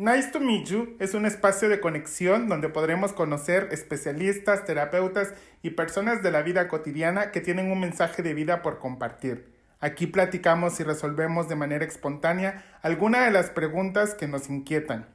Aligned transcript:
Nice 0.00 0.30
to 0.30 0.38
Meet 0.38 0.66
You 0.66 0.96
es 1.00 1.14
un 1.14 1.26
espacio 1.26 1.68
de 1.68 1.80
conexión 1.80 2.48
donde 2.48 2.68
podremos 2.68 3.12
conocer 3.12 3.70
especialistas, 3.72 4.64
terapeutas 4.64 5.34
y 5.60 5.70
personas 5.70 6.22
de 6.22 6.30
la 6.30 6.42
vida 6.42 6.68
cotidiana 6.68 7.32
que 7.32 7.40
tienen 7.40 7.72
un 7.72 7.80
mensaje 7.80 8.22
de 8.22 8.32
vida 8.32 8.62
por 8.62 8.78
compartir. 8.78 9.52
Aquí 9.80 10.06
platicamos 10.06 10.78
y 10.78 10.84
resolvemos 10.84 11.48
de 11.48 11.56
manera 11.56 11.84
espontánea 11.84 12.64
algunas 12.80 13.24
de 13.24 13.32
las 13.32 13.50
preguntas 13.50 14.14
que 14.14 14.28
nos 14.28 14.48
inquietan. 14.48 15.08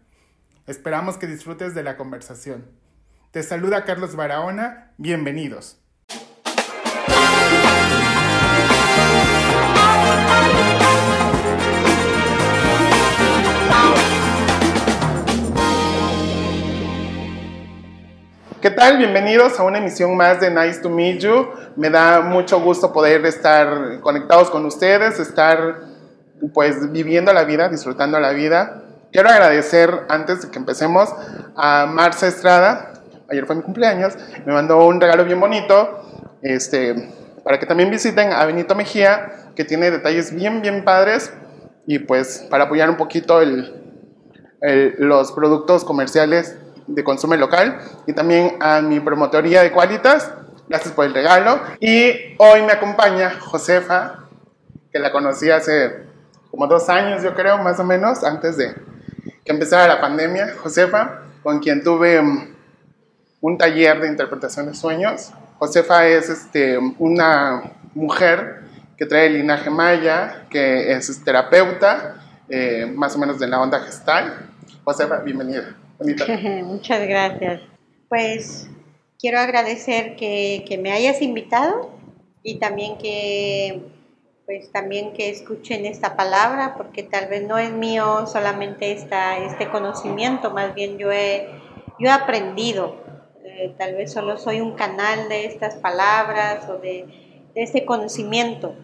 Esperamos 0.67 1.17
que 1.17 1.27
disfrutes 1.27 1.73
de 1.73 1.83
la 1.83 1.95
conversación. 1.95 2.65
Te 3.31 3.41
saluda 3.41 3.85
Carlos 3.85 4.17
Barahona, 4.17 4.91
bienvenidos. 4.97 5.82
¿Qué 18.63 18.71
tal? 18.71 18.97
Bienvenidos 18.97 19.59
a 19.59 19.63
una 19.63 19.79
emisión 19.79 20.15
más 20.15 20.39
de 20.39 20.49
Nice 20.49 20.79
to 20.79 20.89
Meet 20.89 21.19
You. 21.19 21.49
Me 21.75 21.89
da 21.89 22.21
mucho 22.21 22.61
gusto 22.61 22.93
poder 22.93 23.25
estar 23.25 23.99
conectados 23.99 24.49
con 24.49 24.65
ustedes, 24.65 25.19
estar 25.19 25.81
pues 26.53 26.89
viviendo 26.89 27.33
la 27.33 27.43
vida, 27.43 27.67
disfrutando 27.67 28.21
la 28.21 28.31
vida. 28.31 28.85
Quiero 29.11 29.27
agradecer 29.27 30.05
antes 30.07 30.43
de 30.43 30.49
que 30.49 30.59
empecemos 30.59 31.09
a 31.57 31.87
Marcia 31.87 32.29
Estrada. 32.29 32.93
Ayer 33.29 33.45
fue 33.45 33.57
mi 33.57 33.63
cumpleaños, 33.63 34.13
me 34.45 34.53
mandó 34.53 34.85
un 34.85 35.01
regalo 35.01 35.25
bien 35.25 35.41
bonito, 35.41 35.99
este, 36.41 37.11
para 37.43 37.59
que 37.59 37.65
también 37.65 37.91
visiten 37.91 38.31
a 38.31 38.45
Benito 38.45 38.75
Mejía, 38.75 39.51
que 39.57 39.65
tiene 39.65 39.91
detalles 39.91 40.33
bien, 40.33 40.61
bien 40.61 40.85
padres 40.85 41.33
y 41.85 41.99
pues 41.99 42.47
para 42.49 42.63
apoyar 42.63 42.89
un 42.89 42.95
poquito 42.95 43.41
los 44.61 45.33
productos 45.33 45.83
comerciales 45.83 46.55
de 46.87 47.03
consumo 47.03 47.35
local 47.35 47.79
y 48.07 48.13
también 48.13 48.57
a 48.59 48.81
mi 48.81 48.99
promotoría 48.99 49.61
de 49.61 49.71
Qualitas. 49.71 50.31
Gracias 50.67 50.93
por 50.93 51.05
el 51.05 51.13
regalo. 51.13 51.59
Y 51.79 52.35
hoy 52.37 52.61
me 52.63 52.71
acompaña 52.71 53.31
Josefa, 53.39 54.25
que 54.91 54.99
la 54.99 55.11
conocí 55.11 55.49
hace 55.49 56.05
como 56.49 56.67
dos 56.67 56.87
años, 56.89 57.23
yo 57.23 57.33
creo, 57.33 57.57
más 57.57 57.79
o 57.79 57.83
menos, 57.83 58.23
antes 58.23 58.57
de 58.57 58.75
que 59.43 59.51
empezara 59.51 59.87
la 59.87 60.01
pandemia. 60.01 60.55
Josefa, 60.61 61.21
con 61.41 61.59
quien 61.59 61.83
tuve 61.83 62.21
mm, 62.21 62.55
un 63.41 63.57
taller 63.57 63.99
de 63.99 64.07
interpretación 64.07 64.67
de 64.67 64.73
sueños. 64.73 65.31
Josefa 65.59 66.07
es 66.07 66.29
este, 66.29 66.77
una 66.99 67.63
mujer 67.93 68.61
que 68.97 69.05
trae 69.05 69.29
linaje 69.29 69.69
maya, 69.69 70.45
que 70.49 70.93
es 70.93 71.23
terapeuta, 71.23 72.15
eh, 72.49 72.91
más 72.95 73.15
o 73.15 73.19
menos 73.19 73.39
de 73.39 73.47
la 73.47 73.59
onda 73.59 73.79
gestal. 73.79 74.49
Josefa, 74.83 75.17
bienvenida. 75.17 75.75
Muchas 76.65 77.07
gracias. 77.07 77.61
Pues 78.09 78.69
quiero 79.19 79.39
agradecer 79.39 80.15
que, 80.15 80.79
me 80.81 80.91
hayas 80.91 81.21
invitado 81.21 81.91
y 82.43 82.59
también 82.59 82.97
que 82.97 83.81
pues 84.45 84.69
también 84.73 85.13
que 85.13 85.29
escuchen 85.29 85.85
esta 85.85 86.17
palabra 86.17 86.75
porque 86.75 87.01
tal 87.01 87.29
vez 87.29 87.47
no 87.47 87.57
es 87.57 87.71
mío 87.71 88.27
solamente 88.27 88.91
esta, 88.91 89.37
este 89.37 89.69
conocimiento, 89.69 90.51
más 90.51 90.75
bien 90.75 90.97
yo 90.97 91.13
he, 91.13 91.47
yo 91.97 92.09
he 92.09 92.11
aprendido, 92.11 92.97
eh, 93.45 93.73
tal 93.77 93.95
vez 93.95 94.11
solo 94.11 94.37
soy 94.37 94.59
un 94.59 94.73
canal 94.73 95.29
de 95.29 95.45
estas 95.45 95.75
palabras 95.75 96.67
o 96.67 96.77
de, 96.77 97.05
de 97.55 97.63
este 97.63 97.85
conocimiento. 97.85 98.75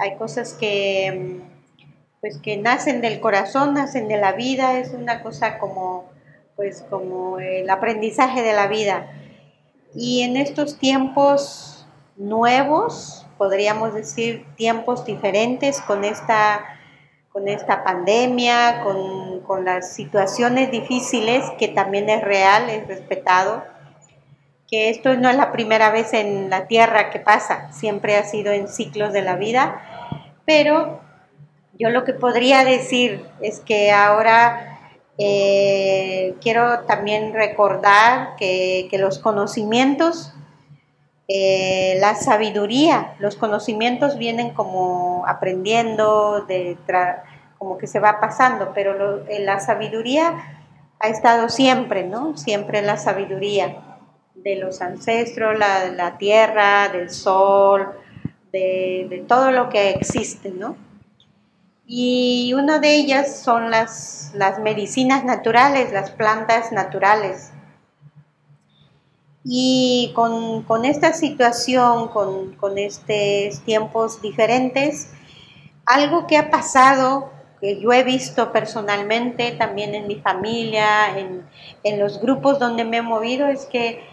Hay 0.00 0.16
cosas 0.16 0.54
que 0.54 1.40
pues 2.20 2.38
que 2.38 2.56
nacen 2.56 3.00
del 3.00 3.20
corazón, 3.20 3.74
nacen 3.74 4.08
de 4.08 4.16
la 4.16 4.32
vida, 4.32 4.78
es 4.78 4.92
una 4.92 5.22
cosa 5.22 5.58
como 5.58 6.11
pues 6.56 6.84
como 6.88 7.38
el 7.38 7.68
aprendizaje 7.70 8.42
de 8.42 8.52
la 8.52 8.66
vida. 8.66 9.10
Y 9.94 10.22
en 10.22 10.36
estos 10.36 10.78
tiempos 10.78 11.86
nuevos, 12.16 13.26
podríamos 13.38 13.94
decir 13.94 14.46
tiempos 14.56 15.04
diferentes 15.04 15.80
con 15.80 16.04
esta, 16.04 16.64
con 17.30 17.48
esta 17.48 17.84
pandemia, 17.84 18.82
con, 18.82 19.40
con 19.40 19.64
las 19.64 19.92
situaciones 19.92 20.70
difíciles, 20.70 21.44
que 21.58 21.68
también 21.68 22.08
es 22.08 22.22
real, 22.22 22.70
es 22.70 22.86
respetado, 22.86 23.64
que 24.68 24.88
esto 24.88 25.14
no 25.16 25.28
es 25.28 25.36
la 25.36 25.52
primera 25.52 25.90
vez 25.90 26.14
en 26.14 26.48
la 26.48 26.66
Tierra 26.66 27.10
que 27.10 27.20
pasa, 27.20 27.70
siempre 27.72 28.16
ha 28.16 28.24
sido 28.24 28.52
en 28.52 28.68
ciclos 28.68 29.12
de 29.12 29.20
la 29.20 29.36
vida, 29.36 29.82
pero 30.46 31.00
yo 31.78 31.90
lo 31.90 32.04
que 32.04 32.14
podría 32.14 32.64
decir 32.64 33.24
es 33.40 33.60
que 33.60 33.92
ahora 33.92 34.71
eh, 35.18 36.34
quiero 36.40 36.80
también 36.80 37.34
recordar 37.34 38.36
que, 38.36 38.88
los 38.98 39.18
conocimientos, 39.18 40.32
eh, 41.28 41.96
la 42.00 42.14
sabiduría, 42.14 43.14
los 43.18 43.36
conocimientos 43.36 44.18
vienen 44.18 44.50
como 44.50 45.24
aprendiendo, 45.26 46.44
de 46.46 46.76
como 47.58 47.78
que 47.78 47.86
se 47.86 48.00
va 48.00 48.20
pasando, 48.20 48.72
pero 48.74 49.24
eh, 49.28 49.40
la 49.40 49.60
sabiduría 49.60 50.64
ha 50.98 51.08
estado 51.08 51.48
siempre, 51.48 52.04
¿no? 52.04 52.36
Siempre 52.36 52.82
la 52.82 52.96
sabiduría 52.96 53.76
de 54.34 54.56
los 54.56 54.80
ancestros, 54.80 55.58
la, 55.58 55.90
la 55.90 56.16
tierra, 56.18 56.88
del 56.88 57.10
sol, 57.10 57.92
de 58.50 59.24
todo 59.28 59.50
lo 59.50 59.68
que 59.68 59.90
existe, 59.90 60.50
¿no? 60.50 60.76
Y 61.86 62.54
una 62.54 62.78
de 62.78 62.94
ellas 62.94 63.40
son 63.42 63.70
las, 63.70 64.32
las 64.34 64.60
medicinas 64.60 65.24
naturales, 65.24 65.92
las 65.92 66.10
plantas 66.10 66.72
naturales. 66.72 67.52
Y 69.44 70.12
con, 70.14 70.84
esta 70.84 71.12
situación, 71.12 72.08
con, 72.08 72.54
con, 72.54 72.78
estos 72.78 73.60
tiempos 73.64 74.22
diferentes, 74.22 75.10
algo 75.84 76.28
que 76.28 76.38
ha 76.38 76.50
pasado, 76.50 77.32
que 77.60 77.80
yo 77.80 77.92
he 77.92 78.04
visto 78.04 78.52
personalmente, 78.52 79.50
también 79.52 79.96
en 79.96 80.06
mi 80.06 80.16
familia, 80.16 81.18
en, 81.18 81.44
en 81.82 81.98
los 81.98 82.20
grupos 82.20 82.60
donde 82.60 82.84
me 82.84 82.98
he 82.98 83.02
movido, 83.02 83.48
es 83.48 83.66
que 83.66 84.04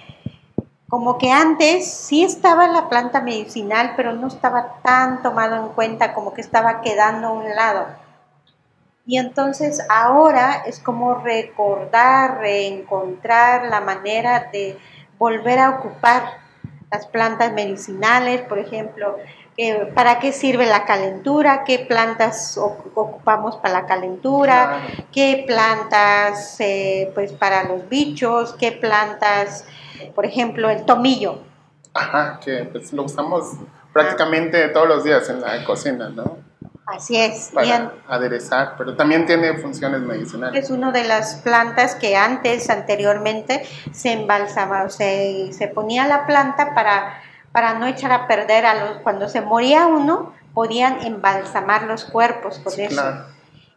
como 0.89 1.19
que 1.19 1.31
antes 1.31 1.91
sí 1.91 2.23
estaba 2.23 2.67
la 2.67 2.89
planta 2.89 3.21
medicinal, 3.21 3.93
pero 3.95 4.13
no 4.13 4.27
estaba 4.27 4.81
tan 4.81 5.21
tomado 5.21 5.55
en 5.55 5.69
cuenta, 5.69 6.13
como 6.13 6.33
que 6.33 6.41
estaba 6.41 6.81
quedando 6.81 7.27
a 7.27 7.31
un 7.31 7.55
lado. 7.55 7.85
Y 9.05 9.17
entonces 9.17 9.85
ahora 9.89 10.63
es 10.65 10.79
como 10.79 11.15
recordar, 11.15 12.39
reencontrar 12.39 13.65
la 13.65 13.81
manera 13.81 14.49
de 14.51 14.77
volver 15.17 15.59
a 15.59 15.69
ocupar 15.71 16.23
las 16.91 17.05
plantas 17.05 17.53
medicinales, 17.53 18.41
por 18.41 18.57
ejemplo, 18.57 19.17
para 19.93 20.19
qué 20.19 20.31
sirve 20.31 20.65
la 20.65 20.85
calentura, 20.85 21.63
qué 21.65 21.79
plantas 21.79 22.57
ocupamos 22.57 23.57
para 23.57 23.81
la 23.81 23.87
calentura, 23.87 24.81
qué 25.11 25.43
plantas 25.45 26.59
eh, 26.59 27.11
pues 27.13 27.33
para 27.33 27.63
los 27.65 27.87
bichos, 27.89 28.53
qué 28.53 28.71
plantas 28.71 29.65
por 30.15 30.25
ejemplo, 30.25 30.69
el 30.69 30.85
tomillo. 30.85 31.39
Ajá, 31.93 32.39
que 32.43 32.65
pues, 32.71 32.93
lo 32.93 33.03
usamos 33.03 33.53
prácticamente 33.93 34.67
todos 34.69 34.87
los 34.87 35.03
días 35.03 35.29
en 35.29 35.41
la 35.41 35.63
cocina, 35.63 36.09
¿no? 36.09 36.37
Así 36.85 37.17
es. 37.17 37.51
Para 37.53 37.93
aderezar, 38.07 38.73
pero 38.77 38.95
también 38.95 39.25
tiene 39.27 39.57
funciones 39.59 40.01
medicinales. 40.01 40.63
Es 40.63 40.71
una 40.71 40.91
de 40.91 41.03
las 41.03 41.35
plantas 41.35 41.95
que 41.95 42.15
antes, 42.15 42.69
anteriormente, 42.69 43.63
se 43.91 44.13
embalsamaba, 44.13 44.89
se, 44.89 45.53
se 45.53 45.67
ponía 45.67 46.07
la 46.07 46.25
planta 46.25 46.73
para, 46.73 47.21
para 47.51 47.75
no 47.75 47.85
echar 47.85 48.11
a 48.11 48.27
perder 48.27 48.65
a 48.65 48.73
los, 48.73 48.97
cuando 49.03 49.29
se 49.29 49.41
moría 49.41 49.85
uno, 49.85 50.33
podían 50.53 51.05
embalsamar 51.05 51.83
los 51.83 52.05
cuerpos 52.05 52.59
con 52.59 52.79
eso. 52.79 53.03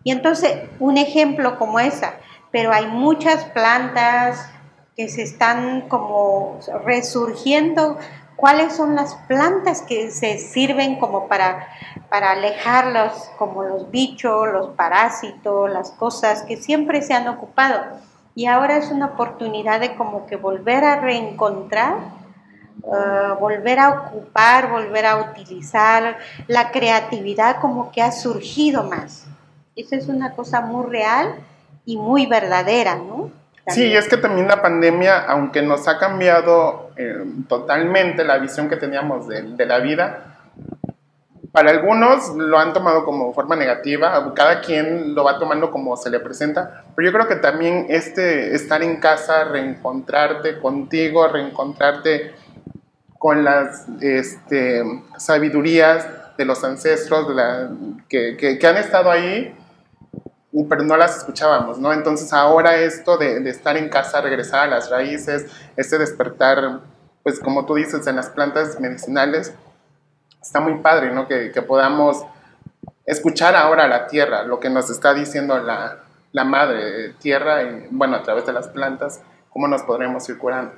Y 0.05 0.11
entonces, 0.11 0.71
un 0.79 0.97
ejemplo 0.97 1.59
como 1.59 1.81
esa, 1.81 2.15
pero 2.51 2.73
hay 2.73 2.87
muchas 2.87 3.45
plantas, 3.45 4.49
que 4.97 5.09
se 5.09 5.23
están 5.23 5.83
como 5.89 6.59
resurgiendo, 6.85 7.99
cuáles 8.37 8.75
son 8.75 8.95
las 8.95 9.15
plantas 9.29 9.83
que 9.83 10.11
se 10.11 10.39
sirven 10.39 10.99
como 10.99 11.29
para, 11.29 11.69
para 12.09 12.33
alejarlos, 12.33 13.31
como 13.39 13.63
los 13.63 13.91
bichos, 13.91 14.49
los 14.53 14.71
parásitos, 14.71 15.71
las 15.71 15.93
cosas 15.93 16.43
que 16.43 16.57
siempre 16.57 17.03
se 17.03 17.15
han 17.15 17.29
ocupado. 17.29 17.81
Y 18.35 18.47
ahora 18.47 18.79
es 18.79 18.91
una 18.91 19.07
oportunidad 19.07 19.81
de 19.81 19.95
como 19.95 20.27
que 20.27 20.37
volver 20.37 20.85
a 20.85 21.01
reencontrar, 21.01 21.99
uh, 22.83 23.39
volver 23.39 23.79
a 23.79 23.91
ocupar, 23.91 24.71
volver 24.71 25.07
a 25.07 25.19
utilizar 25.31 26.19
la 26.49 26.71
creatividad 26.71 27.61
como 27.61 27.93
que 27.93 28.03
ha 28.03 28.11
surgido 28.11 28.85
más. 28.85 29.27
Esa 29.77 29.97
es 29.97 30.09
una 30.09 30.35
cosa 30.35 30.63
muy 30.63 30.87
real 30.87 31.37
y 31.85 31.97
muy 31.97 32.27
verdadera, 32.27 32.97
¿no? 32.97 33.42
Sí, 33.69 33.95
es 33.95 34.09
que 34.09 34.17
también 34.17 34.49
la 34.49 34.61
pandemia, 34.61 35.19
aunque 35.27 35.63
nos 35.63 35.87
ha 35.87 35.99
cambiado 35.99 36.91
eh, 36.97 37.25
totalmente 37.49 38.25
la 38.25 38.39
visión 38.39 38.69
que 38.69 38.77
teníamos 38.77 39.29
de, 39.29 39.67
la 39.67 39.79
vida, 39.79 40.39
para 41.53 41.71
algunos 41.71 42.35
lo 42.35 42.59
han 42.59 42.73
tomado 42.73 43.05
como 43.05 43.33
forma 43.35 43.55
negativa, 43.55 44.33
cada 44.35 44.63
quien 44.63 45.15
lo 45.15 45.23
va 45.23 45.39
tomando 45.39 45.71
como 45.71 45.97
se 45.97 46.11
le 46.11 46.19
presenta, 46.19 46.83
pero 46.97 47.07
yo 47.07 47.13
creo 47.13 47.29
que 47.29 47.37
también 47.37 47.87
este 47.89 48.55
estar 48.55 48.83
en 48.83 48.97
casa, 48.97 49.45
reencontrarte 49.45 50.59
contigo, 50.59 51.29
reencontrarte 51.29 52.35
con 53.19 53.45
las 53.45 53.87
este, 54.01 54.83
sabidurías 55.19 56.09
de 56.37 56.45
los 56.45 56.65
ancestros 56.65 57.29
que, 58.09 58.37
que, 58.37 58.67
han 58.67 58.77
estado 58.79 59.11
ahí, 59.11 59.55
pero 60.69 60.83
no 60.83 60.97
las 60.97 61.17
escuchábamos, 61.17 61.79
¿no? 61.79 61.93
Entonces 61.93 62.33
ahora 62.33 62.77
esto 62.77 63.17
de, 63.17 63.41
de, 63.41 63.51
estar 63.51 63.77
en 63.77 63.89
casa, 63.89 64.21
regresar 64.21 64.65
a 64.65 64.67
las 64.67 64.91
raíces, 64.91 65.47
este 65.77 65.99
despertar, 65.99 66.81
pues 67.23 67.41
como 67.41 67.65
tú 67.65 67.75
dices, 67.75 68.07
en 68.07 68.17
las 68.17 68.29
plantas 68.29 68.79
medicinales, 68.79 69.55
está 70.43 70.61
muy 70.61 70.79
padre, 70.81 71.13
¿no? 71.13 71.27
Que, 71.27 71.51
que 71.53 71.63
podamos 71.63 72.25
escuchar 73.07 73.57
ahora 73.57 73.89
la 73.89 74.07
tierra, 74.07 74.43
lo 74.43 74.61
que 74.61 74.69
nos 74.69 74.91
está 74.91 75.15
diciendo 75.15 75.59
la, 75.59 75.99
la 76.33 76.45
madre 76.45 77.15
tierra, 77.21 77.63
y, 77.63 77.89
bueno, 77.91 78.17
a 78.17 78.23
través 78.23 78.45
de 78.45 78.53
las 78.53 78.69
plantas, 78.69 79.23
cómo 79.49 79.69
nos 79.69 79.83
podremos 79.83 80.29
ir 80.29 80.39
curando. 80.39 80.75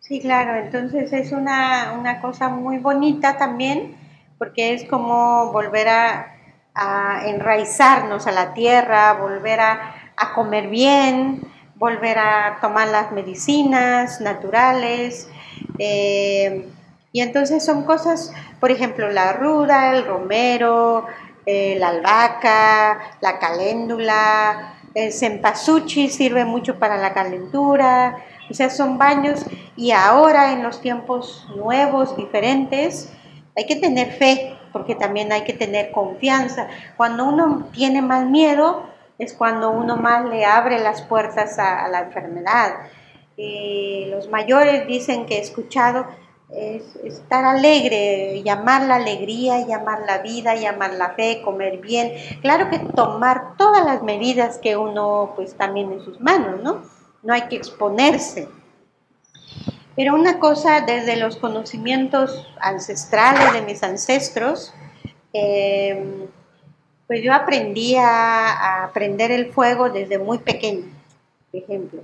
Sí, 0.00 0.20
claro, 0.20 0.56
entonces 0.56 1.12
es 1.12 1.32
una, 1.32 1.94
una 1.98 2.20
cosa 2.20 2.48
muy 2.48 2.78
bonita 2.78 3.36
también, 3.36 3.96
porque 4.38 4.74
es 4.74 4.84
como 4.84 5.52
volver 5.52 5.88
a, 5.88 6.33
a 6.74 7.26
enraizarnos 7.26 8.26
a 8.26 8.32
la 8.32 8.52
tierra, 8.54 9.14
volver 9.14 9.60
a, 9.60 9.94
comer 10.34 10.68
bien, 10.68 11.42
volver 11.76 12.18
a 12.18 12.58
tomar 12.60 12.88
las 12.88 13.12
medicinas 13.12 14.20
naturales. 14.20 15.28
Eh, 15.78 16.68
y 17.12 17.20
entonces 17.20 17.64
son 17.64 17.84
cosas, 17.84 18.32
por 18.58 18.70
ejemplo, 18.70 19.10
la 19.10 19.34
ruda, 19.34 19.96
el 19.96 20.04
romero, 20.04 21.06
eh, 21.46 21.76
la 21.78 21.88
albahaca, 21.88 22.98
la 23.20 23.38
caléndula, 23.38 24.74
el 24.94 25.12
cempasúchil 25.12 26.10
sirve 26.10 26.44
mucho 26.44 26.78
para 26.78 26.96
la 26.96 27.12
calentura, 27.12 28.16
o 28.50 28.54
sea, 28.54 28.70
son 28.70 28.96
baños 28.96 29.44
y 29.76 29.90
ahora 29.90 30.52
en 30.52 30.62
los 30.62 30.80
tiempos 30.80 31.46
nuevos, 31.56 32.16
diferentes, 32.16 33.12
hay 33.56 33.66
que 33.66 33.76
tener 33.76 34.12
fe, 34.12 34.56
porque 34.74 34.96
también 34.96 35.30
hay 35.30 35.44
que 35.44 35.52
tener 35.52 35.92
confianza. 35.92 36.66
Cuando 36.96 37.26
uno 37.26 37.68
tiene 37.72 38.02
más 38.02 38.26
miedo, 38.28 38.82
es 39.20 39.32
cuando 39.32 39.70
uno 39.70 39.96
más 39.96 40.28
le 40.28 40.44
abre 40.44 40.80
las 40.80 41.00
puertas 41.02 41.60
a, 41.60 41.86
la 41.86 42.00
enfermedad. 42.00 42.74
Los 44.10 44.28
mayores 44.28 44.88
dicen 44.88 45.26
que 45.26 45.36
he 45.36 45.40
escuchado 45.40 46.06
es 46.50 46.96
estar 47.04 47.44
alegre, 47.44 48.42
llamar 48.42 48.82
la 48.82 48.96
alegría, 48.96 49.64
llamar 49.64 50.00
la 50.06 50.18
vida, 50.18 50.56
llamar 50.56 50.94
la 50.94 51.10
fe, 51.10 51.40
comer 51.44 51.78
bien. 51.78 52.12
Claro 52.42 52.68
que 52.68 52.80
tomar 52.80 53.56
todas 53.56 53.84
las 53.84 54.02
medidas 54.02 54.58
que 54.58 54.76
uno 54.76 55.34
pues 55.36 55.54
también 55.54 55.92
en 55.92 56.00
sus 56.00 56.20
manos, 56.20 56.60
¿no? 56.64 56.82
No 57.22 57.32
hay 57.32 57.42
que 57.42 57.54
exponerse. 57.54 58.48
Pero 59.96 60.14
una 60.14 60.40
cosa 60.40 60.80
desde 60.80 61.16
los 61.16 61.36
conocimientos 61.36 62.46
ancestrales 62.60 63.52
de 63.52 63.62
mis 63.62 63.82
ancestros, 63.82 64.74
em, 65.32 66.26
pues 67.06 67.22
yo 67.22 67.32
aprendí 67.32 67.96
a, 67.96 68.84
aprender 68.84 69.30
el 69.30 69.52
fuego 69.52 69.90
desde 69.90 70.18
muy 70.18 70.38
pequeño, 70.38 70.86
por 71.50 71.62
ejemplo. 71.62 72.02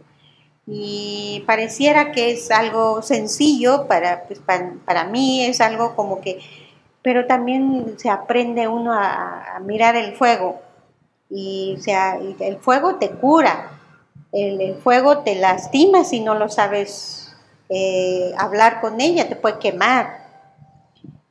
Y 0.67 1.43
pareciera 1.47 2.13
que 2.13 2.31
es 2.31 2.51
algo 2.51 3.03
sencillo 3.03 3.87
para, 3.89 4.25
pues, 4.25 4.41
para, 4.41 5.05
mí, 5.05 5.45
es 5.45 5.61
algo 5.61 5.97
como 5.97 6.21
que, 6.21 6.39
pero 7.03 7.27
también 7.27 7.95
se 7.99 8.11
aprende 8.11 8.69
uno 8.69 8.93
a, 8.93 9.59
mirar 9.65 9.97
el 9.97 10.15
fuego. 10.15 10.61
Y 11.29 11.77
o 11.79 11.83
sea, 11.83 12.19
el 12.19 12.57
fuego 12.59 12.97
te 12.97 13.11
cura, 13.11 13.81
el, 14.33 14.77
fuego 14.77 15.19
te 15.19 15.35
lastima 15.35 16.05
si 16.05 16.21
no 16.21 16.35
lo 16.35 16.49
sabes 16.49 17.20
eh, 17.73 18.33
hablar 18.37 18.81
con 18.81 19.01
ella, 19.01 19.29
te 19.29 19.37
puede 19.37 19.61
quemar, 19.61 20.21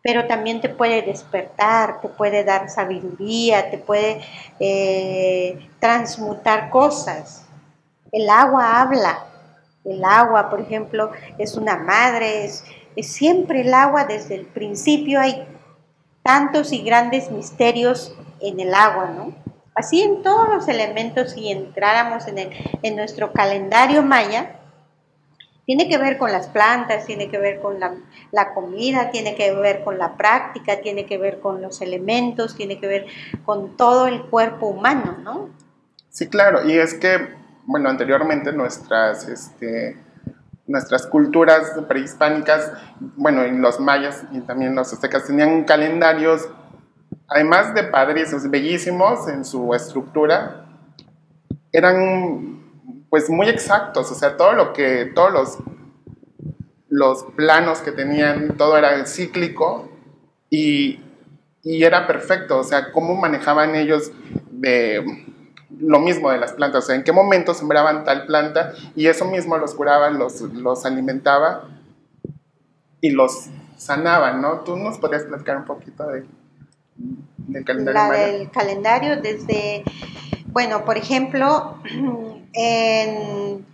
pero 0.01 0.25
también 0.25 0.61
te 0.61 0.69
puede 0.69 1.01
despertar, 1.01 1.99
te 1.99 2.07
puede 2.07 2.45
dar 2.45 2.69
sabiduría, 2.69 3.69
te 3.69 3.77
puede 3.77 4.21
eh, 4.59 5.69
transmutar 5.79 6.69
cosas. 6.69 7.45
El 8.11 8.29
agua 8.29 8.81
habla, 8.81 9.25
el 9.83 10.03
agua, 10.05 10.49
por 10.49 10.61
ejemplo, 10.61 11.11
es 11.37 11.55
una 11.55 11.75
madre, 11.75 12.45
es, 12.45 12.63
siempre 13.01 13.61
el 13.61 13.73
agua 13.73 14.05
desde 14.05 14.35
el 14.35 14.45
principio 14.45 15.19
hay 15.19 15.45
tantos 16.23 16.71
y 16.71 16.81
grandes 16.83 17.31
misterios 17.31 18.15
en 18.39 18.59
el 18.59 18.73
agua, 18.73 19.11
¿no? 19.15 19.33
Así 19.75 20.01
en 20.01 20.23
todos 20.23 20.49
los 20.49 20.67
elementos, 20.67 21.31
si 21.31 21.51
entráramos 21.51 22.27
en, 22.27 22.37
el, 22.37 22.49
en 22.81 22.95
nuestro 22.95 23.31
calendario 23.31 24.03
maya, 24.03 24.58
tiene 25.69 25.87
que 25.87 25.99
ver 25.99 26.17
con 26.17 26.31
las 26.31 26.47
plantas, 26.47 27.05
tiene 27.05 27.29
que 27.29 27.37
ver 27.37 27.59
con 27.59 27.79
la, 27.79 28.53
comida, 28.55 29.11
tiene 29.11 29.35
que 29.35 29.53
ver 29.53 29.83
con 29.83 29.99
la 29.99 30.17
práctica, 30.17 30.81
tiene 30.81 31.05
que 31.05 31.19
ver 31.19 31.39
con 31.41 31.61
los 31.61 31.81
elementos, 31.81 32.55
tiene 32.55 32.79
que 32.79 32.87
ver 32.87 33.05
con 33.45 33.77
todo 33.77 34.07
el 34.07 34.23
cuerpo 34.23 34.65
humano, 34.65 35.19
¿no? 35.23 35.49
Sí, 36.09 36.27
claro, 36.27 36.67
y 36.67 36.75
es 36.75 36.95
que 36.95 37.19
bueno, 37.67 37.87
anteriormente 37.87 38.51
nuestras, 38.51 39.27
este, 39.27 39.95
nuestras 40.65 41.05
culturas 41.05 41.71
prehispánicas, 41.87 42.71
bueno, 42.99 43.43
los 43.43 43.79
mayas 43.79 44.23
y 44.31 44.39
también 44.39 44.73
los 44.73 44.91
aztecas 44.91 45.27
tenían 45.27 45.65
calendarios, 45.65 46.49
además 47.27 47.75
de 47.75 47.83
padres 47.83 48.49
bellísimos 48.49 49.27
en 49.27 49.45
su 49.45 49.71
estructura, 49.75 50.65
eran 51.71 52.59
pues 53.09 53.29
muy 53.29 53.47
exactos, 53.47 54.11
o 54.11 54.15
sea, 54.15 54.37
todo 54.37 54.53
lo 54.53 54.73
que, 54.73 55.05
todos 55.13 55.31
los, 55.31 55.57
los 56.89 57.23
planos 57.35 57.79
que 57.79 57.91
tenían, 57.91 58.55
todo 58.57 58.77
era 58.77 59.05
cíclico 59.05 59.89
y, 60.49 60.99
y 61.63 61.83
era 61.83 62.07
perfecto, 62.07 62.59
o 62.59 62.63
sea, 62.63 62.91
cómo 62.91 63.15
manejaban 63.15 63.75
ellos 63.75 64.11
de 64.51 65.03
lo 65.79 65.99
mismo 65.99 66.31
de 66.31 66.39
las 66.39 66.53
plantas, 66.53 66.83
o 66.83 66.87
sea, 66.87 66.95
en 66.95 67.03
qué 67.03 67.11
momento 67.11 67.53
sembraban 67.53 68.03
tal 68.03 68.25
planta 68.25 68.73
y 68.95 69.07
eso 69.07 69.25
mismo 69.25 69.57
los 69.57 69.73
curaban, 69.73 70.19
los, 70.19 70.41
los 70.41 70.85
alimentaba 70.85 71.63
y 73.01 73.11
los 73.11 73.49
sanaban, 73.77 74.41
¿no? 74.41 74.59
¿Tú 74.59 74.75
nos 74.75 74.97
podrías 74.97 75.23
platicar 75.23 75.57
un 75.57 75.65
poquito 75.65 76.07
de, 76.07 76.25
del 77.37 77.63
calendario? 77.63 78.01
La 78.01 78.11
del 78.11 78.51
calendario 78.51 79.21
desde, 79.21 79.83
bueno, 80.47 80.83
por 80.83 80.97
ejemplo, 80.97 81.77
en 82.53 83.65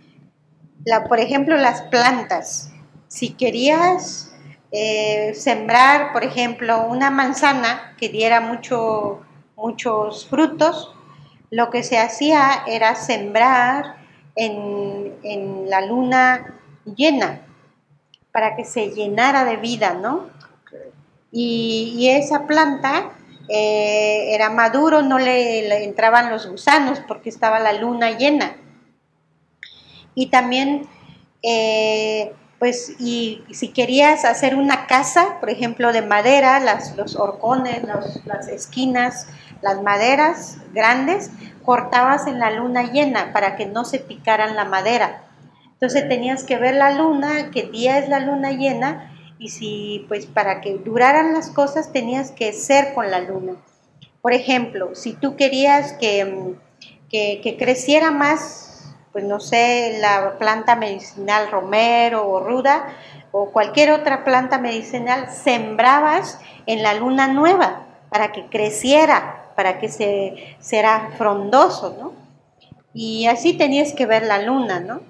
la, 0.84 1.04
por 1.04 1.20
ejemplo, 1.20 1.56
las 1.56 1.82
plantas. 1.82 2.72
Si 3.08 3.30
querías 3.30 4.32
eh, 4.72 5.32
sembrar, 5.34 6.12
por 6.12 6.24
ejemplo, 6.24 6.86
una 6.86 7.10
manzana 7.10 7.94
que 7.98 8.08
diera 8.08 8.40
mucho, 8.40 9.20
muchos 9.56 10.26
frutos, 10.26 10.94
lo 11.50 11.70
que 11.70 11.82
se 11.82 11.98
hacía 11.98 12.62
era 12.66 12.94
sembrar 12.94 13.96
en, 14.34 15.68
la 15.68 15.80
luna 15.80 16.60
llena 16.84 17.40
para 18.32 18.54
que 18.54 18.64
se 18.64 18.90
llenara 18.90 19.44
de 19.44 19.56
vida, 19.56 19.94
¿no? 19.94 20.30
Y, 21.32 22.08
esa 22.10 22.46
planta 22.46 23.10
eh, 23.48 24.34
era 24.34 24.50
maduro, 24.50 25.02
no 25.02 25.18
le, 25.18 25.84
entraban 25.84 26.30
los 26.30 26.46
gusanos 26.46 27.00
porque 27.08 27.28
estaba 27.28 27.58
la 27.58 27.72
luna 27.72 28.12
llena. 28.12 28.56
Y 30.16 30.26
también, 30.30 30.88
eh, 31.44 32.32
pues, 32.58 32.96
y, 32.98 33.44
si 33.52 33.68
querías 33.68 34.24
hacer 34.24 34.56
una 34.56 34.88
casa, 34.88 35.38
por 35.38 35.50
ejemplo, 35.50 35.92
de 35.92 36.02
madera, 36.02 36.58
las, 36.58 36.96
los 36.96 37.14
horcones, 37.14 37.84
las 38.24 38.48
esquinas, 38.48 39.28
las 39.62 39.80
maderas 39.80 40.58
grandes, 40.74 41.30
cortabas 41.64 42.26
en 42.26 42.40
la 42.40 42.50
luna 42.50 42.90
llena 42.90 43.32
para 43.32 43.54
que 43.54 43.66
no 43.66 43.84
se 43.84 44.00
picaran 44.00 44.56
la 44.56 44.64
madera. 44.64 45.22
Entonces 45.72 46.08
tenías 46.08 46.44
que 46.44 46.56
ver 46.56 46.74
la 46.74 46.92
luna, 46.92 47.50
qué 47.52 47.64
día 47.64 47.98
es 47.98 48.08
la 48.08 48.20
luna 48.20 48.52
llena, 48.52 49.12
y 49.38 49.50
si, 49.50 50.06
pues 50.08 50.24
para 50.24 50.62
que 50.62 50.78
duraran 50.78 51.34
las 51.34 51.50
cosas 51.50 51.92
tenías 51.92 52.30
que 52.30 52.52
ser 52.54 52.94
con 52.94 53.10
la 53.10 53.20
luna. 53.20 53.56
Por 54.22 54.32
ejemplo, 54.32 54.94
si 54.94 55.12
tú 55.12 55.36
querías 55.36 55.92
que, 55.94 56.54
que, 57.10 57.56
creciera 57.58 58.10
más, 58.10 58.75
pues 59.16 59.24
no 59.24 59.40
sé, 59.40 59.96
la 59.98 60.36
planta 60.38 60.76
medicinal 60.76 61.50
romero 61.50 62.28
o 62.28 62.38
ruda, 62.38 62.94
o 63.32 63.50
cualquier 63.50 63.92
otra 63.92 64.24
planta 64.24 64.58
medicinal, 64.58 65.30
sembrabas 65.30 66.38
en 66.66 66.82
la 66.82 66.92
luna 66.92 67.26
nueva 67.26 67.86
para 68.10 68.30
que 68.30 68.44
creciera 68.50 69.52
para 69.56 69.78
que 69.78 69.88
se 69.88 70.56
será 70.58 71.12
frondoso, 71.16 71.96
¿no? 71.98 72.12
Y 72.92 73.24
así 73.24 73.54
tenías 73.54 73.94
que 73.94 74.04
ver 74.04 74.22
la 74.26 74.42
luna, 74.42 74.80
¿no? 74.80 75.00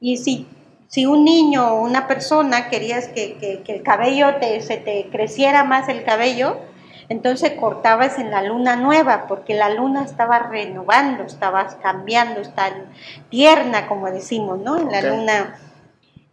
Y 0.00 0.16
si, 0.16 0.46
si 0.88 1.04
un 1.04 1.22
niño 1.22 1.74
o 1.74 1.82
una 1.82 2.08
persona 2.08 2.70
querías 2.70 3.08
que, 3.08 3.62
el 3.66 3.82
cabello 3.82 4.28
se 4.62 4.78
te 4.78 5.10
creciera 5.12 5.62
más 5.62 5.90
el 5.90 6.04
cabello, 6.04 6.56
Entonces 7.12 7.52
cortabas 7.60 8.18
en 8.18 8.30
la 8.30 8.42
luna 8.42 8.74
nueva, 8.74 9.26
porque 9.28 9.52
la 9.54 9.68
luna 9.68 10.02
estaba 10.02 10.38
renovando, 10.38 11.24
estaba 11.24 11.66
cambiando, 11.82 12.40
está 12.40 12.72
tierna, 13.28 13.86
como 13.86 14.10
decimos, 14.10 14.58
¿no? 14.58 14.78
En 14.78 14.90
la 14.90 15.02
luna. 15.02 15.58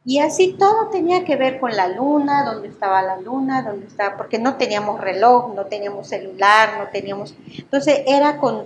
Y 0.05 0.19
así 0.19 0.55
todo 0.57 0.87
tenía 0.87 1.25
que 1.25 1.35
ver 1.35 1.59
con 1.59 1.75
la 1.75 1.89
luna, 1.89 2.45
dónde 2.45 2.69
estaba 2.69 3.01
la 3.01 3.19
luna, 3.19 3.61
dónde 3.61 3.87
estaba, 3.87 4.15
porque 4.15 4.39
no 4.39 4.55
teníamos 4.55 5.01
reloj, 5.01 5.53
no 5.53 5.65
teníamos 5.65 6.07
celular, 6.07 6.77
no 6.79 6.87
teníamos. 6.87 7.35
Entonces 7.57 8.03
era 8.07 8.37
con. 8.37 8.63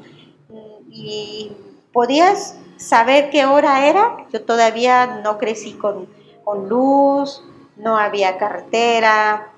Y 0.92 1.52
podías 1.92 2.60
saber 2.78 3.32
qué 3.32 3.48
hora 3.48 3.88
era. 3.88 4.18
Yo 4.32 4.44
todavía 4.44 5.20
no 5.24 5.40
crecí 5.40 5.74
con, 5.74 6.08
con 6.44 6.70
luz, 6.70 7.44
no 7.76 7.98
había 7.98 8.38
carretera, 8.38 9.52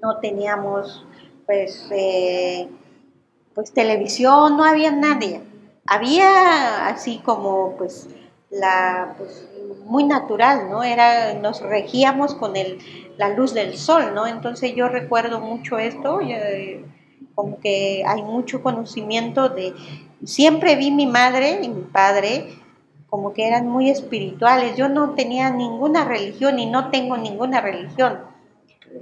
no 0.00 0.18
teníamos 0.20 1.04
pues, 1.48 1.88
eh, 1.90 2.68
pues 3.54 3.72
televisión, 3.72 4.58
no 4.58 4.64
había 4.64 4.90
nadie. 4.90 5.40
Había 5.86 6.88
así 6.88 7.22
como 7.24 7.74
pues 7.78 8.06
la 8.50 9.14
pues, 9.16 9.48
muy 9.86 10.04
natural, 10.04 10.68
¿no? 10.68 10.84
Era, 10.84 11.32
nos 11.32 11.62
regíamos 11.62 12.34
con 12.34 12.54
el, 12.54 12.80
la 13.16 13.30
luz 13.30 13.54
del 13.54 13.78
sol, 13.78 14.12
¿no? 14.14 14.26
Entonces 14.26 14.74
yo 14.76 14.90
recuerdo 14.90 15.40
mucho 15.40 15.78
esto, 15.78 16.20
eh, 16.20 16.84
como 17.34 17.58
que 17.60 18.04
hay 18.06 18.20
mucho 18.22 18.62
conocimiento 18.62 19.48
de, 19.48 19.72
siempre 20.24 20.76
vi 20.76 20.90
mi 20.90 21.06
madre 21.06 21.60
y 21.62 21.70
mi 21.70 21.82
padre 21.82 22.58
como 23.08 23.32
que 23.32 23.48
eran 23.48 23.66
muy 23.66 23.88
espirituales, 23.88 24.76
yo 24.76 24.90
no 24.90 25.14
tenía 25.14 25.48
ninguna 25.48 26.04
religión 26.04 26.58
y 26.58 26.66
no 26.66 26.90
tengo 26.90 27.16
ninguna 27.16 27.62
religión, 27.62 28.18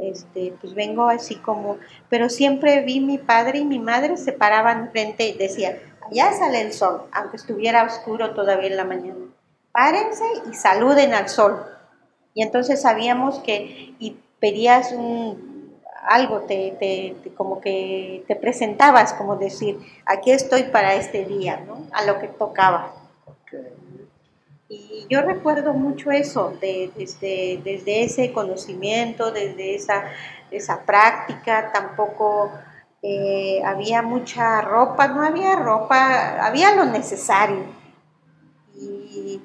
este, 0.00 0.55
pues 0.61 0.75
vengo 0.75 1.09
así 1.09 1.37
como, 1.37 1.78
pero 2.09 2.28
siempre 2.28 2.83
vi 2.83 3.00
mi 3.00 3.19
padre 3.19 3.61
y 3.61 3.64
mi 3.64 3.78
madre 3.78 4.16
se 4.16 4.33
paraban 4.33 4.90
frente 4.90 5.28
y 5.28 5.38
decía, 5.38 5.78
allá 6.11 6.33
sale 6.33 6.61
el 6.61 6.73
sol, 6.73 7.02
aunque 7.12 7.37
estuviera 7.37 7.85
oscuro 7.85 8.35
todavía 8.35 8.69
en 8.69 8.76
la 8.76 8.85
mañana, 8.85 9.25
párense 9.73 10.25
y 10.50 10.55
saluden 10.55 11.14
al 11.14 11.28
sol. 11.28 11.64
Y 12.35 12.43
entonces 12.43 12.83
sabíamos 12.83 13.38
que, 13.40 13.95
y 13.99 14.16
pedías 14.40 14.93
un, 14.93 15.81
algo, 16.07 16.40
te, 16.40 16.76
te, 16.78 17.16
te, 17.23 17.35
como 17.35 17.61
que 17.61 18.25
te 18.28 18.37
presentabas, 18.37 19.12
como 19.14 19.37
decir, 19.37 19.78
aquí 20.05 20.31
estoy 20.31 20.64
para 20.64 20.95
este 20.95 21.25
día, 21.25 21.62
¿no? 21.66 21.87
A 21.93 22.05
lo 22.05 22.19
que 22.19 22.28
tocaba. 22.28 22.93
Ok. 23.26 23.86
Y 24.68 25.06
yo 25.08 25.23
recuerdo 25.23 25.75
mucho 25.75 26.11
eso, 26.11 26.56
de, 26.61 26.90
desde, 26.96 27.61
desde 27.62 28.02
ese 28.02 28.32
conocimiento, 28.32 29.30
desde 29.30 29.76
esa, 29.76 30.04
esa 30.50 30.85
práctica, 30.85 31.70
tampoco 31.73 32.50
eh, 33.02 33.62
había 33.64 34.02
mucha 34.02 34.61
ropa, 34.62 35.06
no 35.08 35.23
había 35.23 35.54
ropa, 35.54 36.44
había 36.44 36.75
lo 36.75 36.85
necesario. 36.87 37.64
Y, 38.75 39.40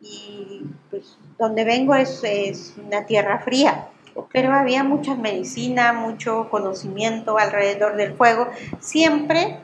y, 0.00 0.64
pues 0.90 1.18
donde 1.38 1.64
vengo 1.64 1.94
es, 1.94 2.20
es 2.24 2.74
una 2.78 3.04
tierra 3.04 3.40
fría, 3.40 3.88
pero 4.32 4.52
había 4.52 4.84
mucha 4.84 5.14
medicina, 5.14 5.92
mucho 5.92 6.48
conocimiento 6.50 7.36
alrededor 7.36 7.96
del 7.96 8.14
fuego. 8.14 8.48
Siempre 8.80 9.58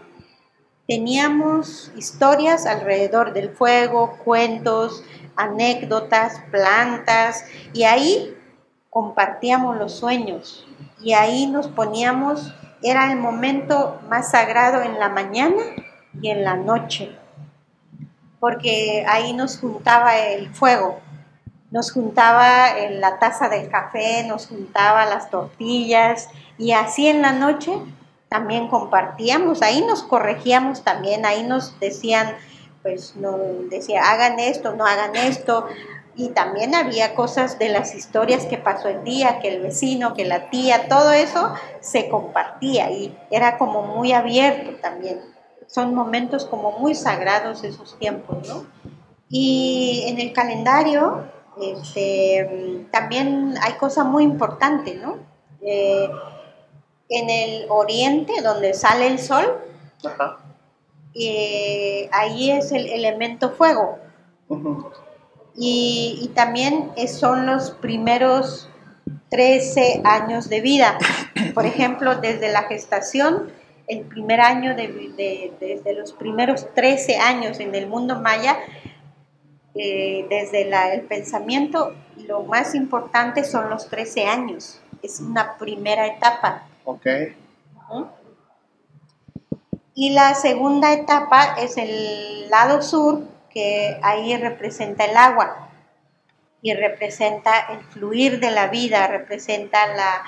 teníamos 0.88 1.92
historias 1.96 2.64
alrededor 2.64 3.34
del 3.34 3.50
fuego, 3.50 4.16
cuentos, 4.24 5.04
anécdotas, 5.36 6.40
plantas, 6.50 7.44
y 7.74 7.84
ahí 7.84 8.34
compartíamos 8.88 9.76
los 9.76 9.92
sueños, 9.92 10.66
y 11.02 11.12
ahí 11.12 11.46
nos 11.46 11.68
poníamos, 11.68 12.54
era 12.82 13.12
el 13.12 13.18
momento 13.18 14.00
más 14.08 14.30
sagrado 14.30 14.80
en 14.80 14.98
la 14.98 15.10
mañana 15.10 15.62
y 16.22 16.30
en 16.30 16.42
la 16.42 16.56
noche, 16.56 17.14
porque 18.40 19.04
ahí 19.06 19.34
nos 19.34 19.58
juntaba 19.58 20.16
el 20.16 20.54
fuego, 20.54 21.00
nos 21.70 21.92
juntaba 21.92 22.78
en 22.78 23.02
la 23.02 23.18
taza 23.18 23.50
del 23.50 23.68
café, 23.68 24.24
nos 24.26 24.46
juntaba 24.46 25.04
las 25.04 25.28
tortillas, 25.28 26.30
y 26.56 26.72
así 26.72 27.08
en 27.08 27.20
la 27.20 27.32
noche 27.32 27.72
también 28.28 28.68
compartíamos, 28.68 29.62
ahí 29.62 29.82
nos 29.82 30.02
corregíamos 30.02 30.82
también, 30.82 31.24
ahí 31.24 31.42
nos 31.44 31.78
decían, 31.80 32.36
pues 32.82 33.16
no 33.16 33.38
decía, 33.70 34.10
hagan 34.10 34.38
esto, 34.38 34.74
no 34.74 34.86
hagan 34.86 35.16
esto, 35.16 35.66
y 36.18 36.30
también 36.30 36.74
había 36.74 37.14
cosas 37.14 37.60
de 37.60 37.68
las 37.68 37.94
historias 37.94 38.44
que 38.44 38.58
pasó 38.58 38.88
el 38.88 39.04
día, 39.04 39.38
que 39.38 39.54
el 39.54 39.62
vecino, 39.62 40.14
que 40.14 40.24
la 40.24 40.50
tía, 40.50 40.88
todo 40.88 41.12
eso 41.12 41.54
se 41.80 42.08
compartía 42.08 42.90
y 42.90 43.16
era 43.30 43.56
como 43.56 43.82
muy 43.82 44.12
abierto 44.12 44.72
también. 44.82 45.20
Son 45.68 45.94
momentos 45.94 46.44
como 46.44 46.72
muy 46.72 46.96
sagrados 46.96 47.62
esos 47.62 47.96
tiempos, 48.00 48.48
¿no? 48.48 48.66
Y 49.28 50.06
en 50.08 50.18
el 50.18 50.32
calendario 50.32 51.22
este, 51.60 52.86
también 52.90 53.54
hay 53.62 53.74
cosas 53.74 54.04
muy 54.04 54.24
importantes, 54.24 55.00
¿no? 55.00 55.18
Eh, 55.60 56.10
en 57.08 57.30
el 57.30 57.66
oriente, 57.70 58.32
donde 58.42 58.74
sale 58.74 59.06
el 59.06 59.18
sol, 59.18 59.58
Ajá. 60.04 60.38
eh, 61.14 62.08
ahí 62.12 62.50
es 62.50 62.72
el 62.72 62.86
elemento 62.88 63.50
fuego. 63.52 63.98
Y, 65.56 66.18
y 66.22 66.28
también 66.28 66.90
son 67.08 67.46
los 67.46 67.72
primeros 67.72 68.68
13 69.30 70.02
años 70.04 70.48
de 70.48 70.60
vida. 70.60 70.98
Por 71.54 71.66
ejemplo, 71.66 72.16
desde 72.16 72.52
la 72.52 72.62
gestación, 72.64 73.50
el 73.88 74.02
primer 74.04 74.40
año, 74.40 74.76
de, 74.76 74.86
de- 75.16 75.52
desde 75.58 75.94
los 75.94 76.12
primeros 76.12 76.72
13 76.74 77.16
años 77.16 77.58
en 77.58 77.74
el 77.74 77.86
mundo 77.88 78.20
maya, 78.20 78.58
eh, 79.74 80.26
desde 80.30 80.64
la- 80.66 80.92
el 80.94 81.02
pensamiento, 81.02 81.94
lo 82.26 82.42
más 82.42 82.74
importante 82.74 83.44
son 83.44 83.68
los 83.70 83.88
13 83.88 84.26
años. 84.26 84.80
Es 85.02 85.20
una 85.20 85.56
primera 85.58 86.06
etapa. 86.06 86.67
Ok. 86.90 87.04
Y 89.94 90.10
la 90.14 90.34
segunda 90.34 90.94
etapa 90.94 91.56
es 91.58 91.76
el 91.76 92.48
lado 92.48 92.80
sur, 92.80 93.24
que 93.50 94.00
ahí 94.02 94.34
representa 94.38 95.04
el 95.04 95.14
agua 95.14 95.68
y 96.62 96.72
representa 96.72 97.58
el 97.72 97.80
fluir 97.80 98.40
de 98.40 98.52
la 98.52 98.68
vida, 98.68 99.06
representa 99.06 99.86
la, 99.88 100.24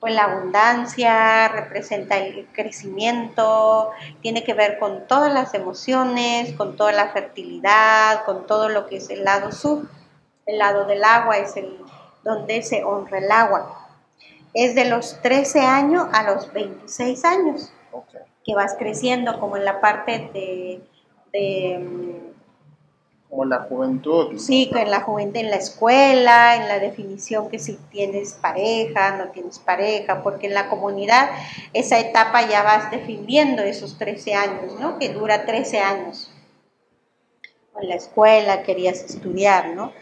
pues, 0.00 0.12
la 0.12 0.24
abundancia, 0.24 1.46
representa 1.46 2.18
el 2.18 2.48
crecimiento, 2.54 3.92
tiene 4.20 4.42
que 4.42 4.54
ver 4.54 4.80
con 4.80 5.06
todas 5.06 5.32
las 5.32 5.54
emociones, 5.54 6.54
con 6.54 6.74
toda 6.74 6.90
la 6.90 7.10
fertilidad, 7.10 8.24
con 8.24 8.48
todo 8.48 8.68
lo 8.68 8.88
que 8.88 8.96
es 8.96 9.10
el 9.10 9.22
lado 9.22 9.52
sur. 9.52 9.88
El 10.44 10.58
lado 10.58 10.86
del 10.86 11.04
agua 11.04 11.38
es 11.38 11.56
el 11.56 11.78
donde 12.24 12.64
se 12.64 12.82
honra 12.82 13.18
el 13.18 13.30
agua. 13.30 13.79
Es 14.54 14.74
de 14.74 14.84
los 14.86 15.20
13 15.22 15.60
años 15.60 16.06
a 16.12 16.22
los 16.24 16.52
26 16.52 17.24
años 17.24 17.72
Ok. 17.92 18.06
que 18.44 18.54
vas 18.54 18.74
creciendo 18.78 19.38
como 19.38 19.56
en 19.56 19.64
la 19.64 19.80
parte 19.80 20.30
de, 20.34 20.80
de 21.32 22.32
Como 23.28 23.44
la 23.44 23.60
juventud. 23.60 24.36
sí, 24.38 24.68
en 24.74 24.90
la 24.90 25.02
juventud, 25.02 25.36
en 25.36 25.50
la 25.50 25.56
escuela, 25.56 26.56
en 26.56 26.66
la 26.66 26.80
definición 26.80 27.48
que 27.48 27.58
si 27.60 27.74
tienes 27.90 28.32
pareja, 28.34 29.16
no 29.16 29.28
tienes 29.28 29.60
pareja, 29.60 30.22
porque 30.22 30.48
en 30.48 30.54
la 30.54 30.68
comunidad 30.68 31.30
esa 31.72 32.00
etapa 32.00 32.48
ya 32.48 32.62
vas 32.64 32.90
definiendo 32.90 33.62
esos 33.62 33.98
13 33.98 34.34
años, 34.34 34.80
¿no? 34.80 34.98
Que 34.98 35.10
dura 35.10 35.46
13 35.46 35.78
años. 35.78 36.32
En 37.80 37.88
la 37.88 37.94
escuela 37.94 38.62
querías 38.64 39.02
estudiar, 39.04 39.68
¿no? 39.68 39.92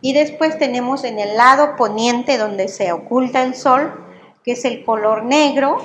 Y 0.00 0.12
después 0.12 0.58
tenemos 0.58 1.04
en 1.04 1.18
el 1.18 1.36
lado 1.36 1.76
poniente 1.76 2.38
donde 2.38 2.68
se 2.68 2.92
oculta 2.92 3.42
el 3.42 3.54
sol, 3.54 3.92
que 4.44 4.52
es 4.52 4.64
el 4.64 4.84
color 4.84 5.24
negro, 5.24 5.78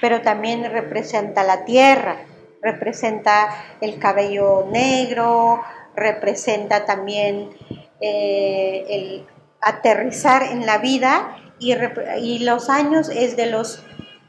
pero 0.00 0.22
también 0.22 0.70
representa 0.70 1.42
la 1.42 1.64
tierra, 1.64 2.18
representa 2.62 3.48
el 3.80 3.98
cabello 3.98 4.66
negro, 4.70 5.62
representa 5.96 6.84
también 6.84 7.50
eh, 8.00 8.84
el 8.88 9.26
aterrizar 9.60 10.44
en 10.44 10.64
la 10.64 10.78
vida 10.78 11.36
y, 11.58 11.74
y 12.20 12.38
los 12.40 12.70
años 12.70 13.08
es 13.08 13.36
de 13.36 13.46
los 13.46 13.84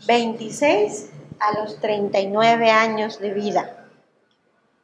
26 0.07 1.11
a 1.39 1.59
los 1.59 1.79
39 1.79 2.69
años 2.71 3.19
de 3.19 3.33
vida. 3.33 3.80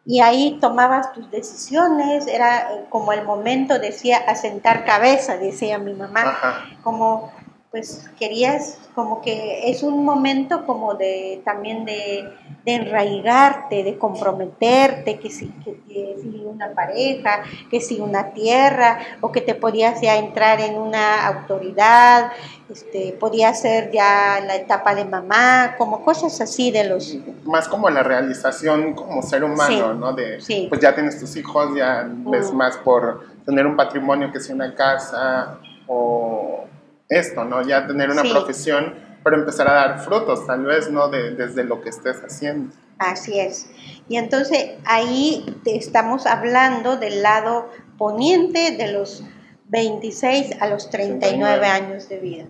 Y 0.09 0.21
ahí 0.21 0.57
tomabas 0.61 1.11
tus 1.11 1.29
decisiones, 1.29 2.27
era 2.27 2.71
eh, 2.71 2.85
como 2.89 3.11
el 3.11 3.25
momento, 3.25 3.77
decía, 3.77 4.17
asentar 4.25 4.85
cabeza, 4.85 5.37
decía 5.37 5.79
mi 5.79 5.93
mamá 5.93 6.21
Ajá. 6.21 6.65
como 6.81 7.29
pues 7.77 8.09
querías 8.17 8.79
como 8.95 9.21
que 9.21 9.69
es 9.69 9.83
un 9.83 10.03
momento 10.03 10.65
como 10.65 10.95
de 10.95 11.43
también 11.45 11.85
de, 11.85 12.27
de 12.65 12.73
enraigarte, 12.73 13.83
de 13.83 13.99
comprometerte, 13.99 15.19
que 15.19 15.29
si, 15.29 15.49
que, 15.63 16.17
si 16.19 16.43
una 16.43 16.71
pareja, 16.73 17.43
que 17.69 17.79
si 17.79 17.99
una 17.99 18.31
tierra, 18.31 18.97
o 19.21 19.31
que 19.31 19.41
te 19.41 19.53
podías 19.53 20.01
ya 20.01 20.15
entrar 20.15 20.59
en 20.59 20.79
una 20.79 21.27
autoridad, 21.27 22.31
este, 22.67 23.15
podía 23.19 23.53
ser 23.53 23.91
ya 23.91 24.39
la 24.43 24.55
etapa 24.55 24.95
de 24.95 25.05
mamá, 25.05 25.75
como 25.77 26.03
cosas 26.03 26.41
así 26.41 26.71
de 26.71 26.85
los... 26.85 27.15
Más 27.43 27.67
como 27.67 27.91
la 27.91 28.01
realización 28.01 28.95
como 28.95 29.21
ser 29.21 29.43
humano, 29.43 29.93
¿no? 29.93 30.13
De, 30.13 30.39
Pues 30.67 30.81
ya 30.81 30.95
tienes 30.95 31.19
tus 31.19 31.35
hijos, 31.35 31.75
ya 31.77 32.09
ves 32.09 32.51
mm. 32.51 32.55
más 32.55 32.77
por 32.77 33.23
tener 33.45 33.67
un 33.67 33.75
patrimonio 33.75 34.31
que 34.31 34.39
si 34.39 34.51
una 34.51 34.73
casa 34.73 35.59
o 35.85 36.65
esto, 37.09 37.43
¿no? 37.45 37.61
Ya 37.65 37.87
tener 37.87 38.09
una 38.09 38.23
profesión, 38.23 38.95
pero 39.23 39.37
empezar 39.37 39.67
a 39.67 39.73
dar 39.73 39.99
frutos, 39.99 40.45
tal 40.45 40.65
vez, 40.65 40.89
¿no? 40.89 41.09
De, 41.09 41.31
desde 41.31 41.63
lo 41.63 41.81
que 41.81 41.89
estés 41.89 42.17
haciendo. 42.23 42.73
Así 42.99 43.39
es. 43.39 43.69
Y 44.09 44.17
entonces 44.17 44.71
ahí 44.85 45.45
estamos 45.65 46.25
hablando 46.25 46.97
del 46.97 47.21
lado 47.21 47.69
poniente 47.97 48.75
de 48.75 48.91
los 48.91 49.23
26 49.69 50.61
a 50.61 50.67
los 50.67 50.89
39 50.89 51.67
años 51.67 52.09
de 52.09 52.19
vida. 52.19 52.45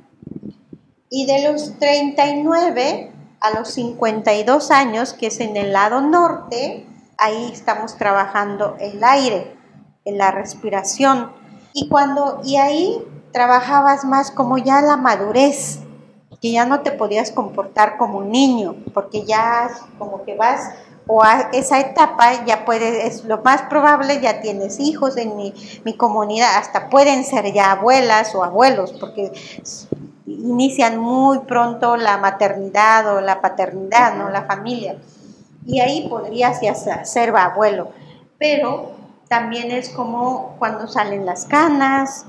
Y 1.10 1.26
de 1.26 1.50
los 1.50 1.78
39 1.80 3.12
a 3.40 3.52
los 3.58 3.70
52 3.74 4.72
años, 4.72 5.14
que 5.14 5.28
es 5.28 5.40
en 5.40 5.58
el 5.58 5.74
lado 5.74 6.02
norte, 6.02 6.86
ahí 7.18 7.50
estamos 7.52 7.98
trabajando 7.98 8.76
el 8.80 9.04
aire, 9.04 9.56
en 10.06 10.18
la 10.18 10.32
respiración. 10.32 11.32
Y 11.74 11.90
cuando 11.90 12.42
y 12.44 12.58
ahí 12.58 13.04
trabajabas 13.38 14.04
más 14.04 14.32
como 14.32 14.58
ya 14.58 14.82
la 14.82 14.98
madurez, 14.98 15.78
que 16.42 16.52
ya 16.54 16.66
no 16.66 16.80
te 16.80 16.92
podías 16.92 17.30
comportar 17.30 17.96
como 17.98 18.18
un 18.18 18.32
niño, 18.32 18.76
porque 18.96 19.26
ya 19.26 19.70
como 20.00 20.24
que 20.26 20.36
vas 20.36 20.72
o 21.06 21.24
a 21.24 21.52
esa 21.54 21.80
etapa 21.80 22.44
ya 22.46 22.66
puedes, 22.66 23.06
es 23.06 23.26
lo 23.26 23.38
más 23.44 23.62
probable, 23.62 24.20
ya 24.22 24.42
tienes 24.42 24.80
hijos 24.80 25.18
en 25.18 25.38
mi, 25.38 25.54
mi 25.86 25.94
comunidad, 25.94 26.58
hasta 26.58 26.90
pueden 26.90 27.24
ser 27.24 27.54
ya 27.54 27.74
abuelas 27.74 28.34
o 28.34 28.44
abuelos, 28.44 28.92
porque 28.94 29.32
inician 30.26 30.98
muy 30.98 31.38
pronto 31.42 31.96
la 31.96 32.18
maternidad 32.18 33.18
o 33.18 33.22
la 33.22 33.40
paternidad, 33.40 34.16
¿no? 34.16 34.32
La 34.32 34.46
familia. 34.46 34.98
Y 35.64 35.80
ahí 35.80 36.08
podrías 36.10 36.60
ya 36.60 36.74
ser 36.74 37.36
abuelo. 37.36 37.90
Pero 38.40 38.94
también 39.30 39.70
es 39.70 39.90
como 39.90 40.56
cuando 40.58 40.88
salen 40.88 41.24
las 41.24 41.46
canas, 41.46 42.26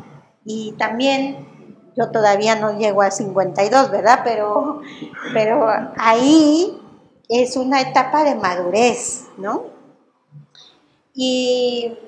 y 0.50 0.72
también 0.78 1.46
yo 1.94 2.10
todavía 2.10 2.54
no 2.54 2.78
llego 2.78 3.02
a 3.02 3.10
52, 3.10 3.90
¿verdad? 3.90 4.22
Pero, 4.24 4.80
pero 5.34 5.68
ahí 5.98 6.80
es 7.28 7.54
una 7.58 7.82
etapa 7.82 8.24
de 8.24 8.34
madurez, 8.34 9.26
¿no? 9.36 9.64
Y, 11.12 11.98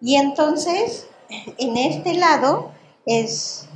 y 0.00 0.16
entonces, 0.16 1.08
en 1.58 1.76
este 1.76 2.14
lado 2.14 2.70
es, 3.04 3.68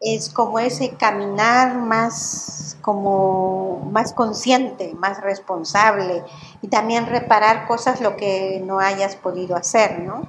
es 0.00 0.30
como 0.30 0.58
ese 0.58 0.96
caminar 0.96 1.76
más 1.76 2.78
como 2.80 3.90
más 3.92 4.14
consciente, 4.14 4.94
más 4.94 5.20
responsable 5.20 6.24
y 6.62 6.68
también 6.68 7.04
reparar 7.04 7.66
cosas 7.66 8.00
lo 8.00 8.16
que 8.16 8.62
no 8.64 8.78
hayas 8.78 9.16
podido 9.16 9.54
hacer, 9.54 10.00
¿no? 10.00 10.26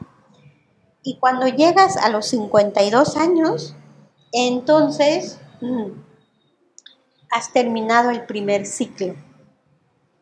Y 1.03 1.17
cuando 1.19 1.47
llegas 1.47 1.97
a 1.97 2.09
los 2.09 2.27
52 2.27 3.15
años, 3.17 3.75
entonces 4.31 5.39
mm, 5.61 5.91
has 7.31 7.53
terminado 7.53 8.09
el 8.09 8.25
primer 8.25 8.65
ciclo. 8.65 9.15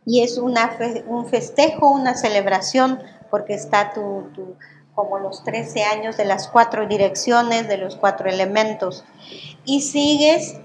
Y 0.06 0.24
es 0.24 0.38
una 0.38 0.78
un 1.08 1.28
festejo, 1.28 1.90
una 1.90 2.16
celebración, 2.16 3.02
porque 3.30 3.54
está 3.54 3.92
tu, 3.94 4.56
como 4.96 5.20
los 5.20 5.44
13 5.44 5.84
años 5.84 6.16
de 6.16 6.26
las 6.26 6.48
cuatro 6.48 6.88
direcciones, 6.88 7.68
de 7.68 7.78
los 7.78 7.96
cuatro 7.96 8.30
elementos. 8.30 9.04
Y 9.66 9.82
sigues 9.82 10.60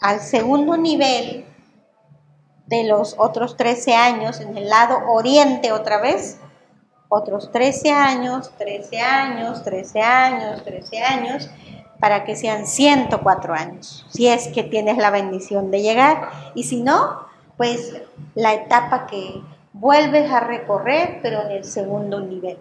al 0.00 0.20
segundo 0.20 0.76
nivel 0.76 1.46
de 2.66 2.84
los 2.84 3.14
otros 3.18 3.56
13 3.56 3.94
años, 3.94 4.40
en 4.40 4.56
el 4.56 4.68
lado 4.68 4.98
oriente 5.08 5.72
otra 5.72 6.00
vez, 6.00 6.38
otros 7.14 7.52
13 7.52 7.92
años, 7.92 8.50
13 8.56 9.00
años, 9.00 9.62
13 9.62 10.00
años, 10.00 10.64
13 10.64 11.02
años, 11.02 11.50
para 12.00 12.24
que 12.24 12.36
sean 12.36 12.66
104 12.66 13.52
años, 13.52 14.06
si 14.08 14.28
es 14.28 14.48
que 14.48 14.62
tienes 14.62 14.96
la 14.96 15.10
bendición 15.10 15.70
de 15.70 15.82
llegar. 15.82 16.30
Y 16.54 16.64
si 16.64 16.82
no, 16.82 17.26
pues 17.58 18.00
la 18.34 18.54
etapa 18.54 19.06
que 19.06 19.42
vuelves 19.74 20.30
a 20.30 20.40
recorrer, 20.40 21.20
pero 21.22 21.42
en 21.42 21.50
el 21.50 21.64
segundo 21.64 22.18
nivel. 22.20 22.58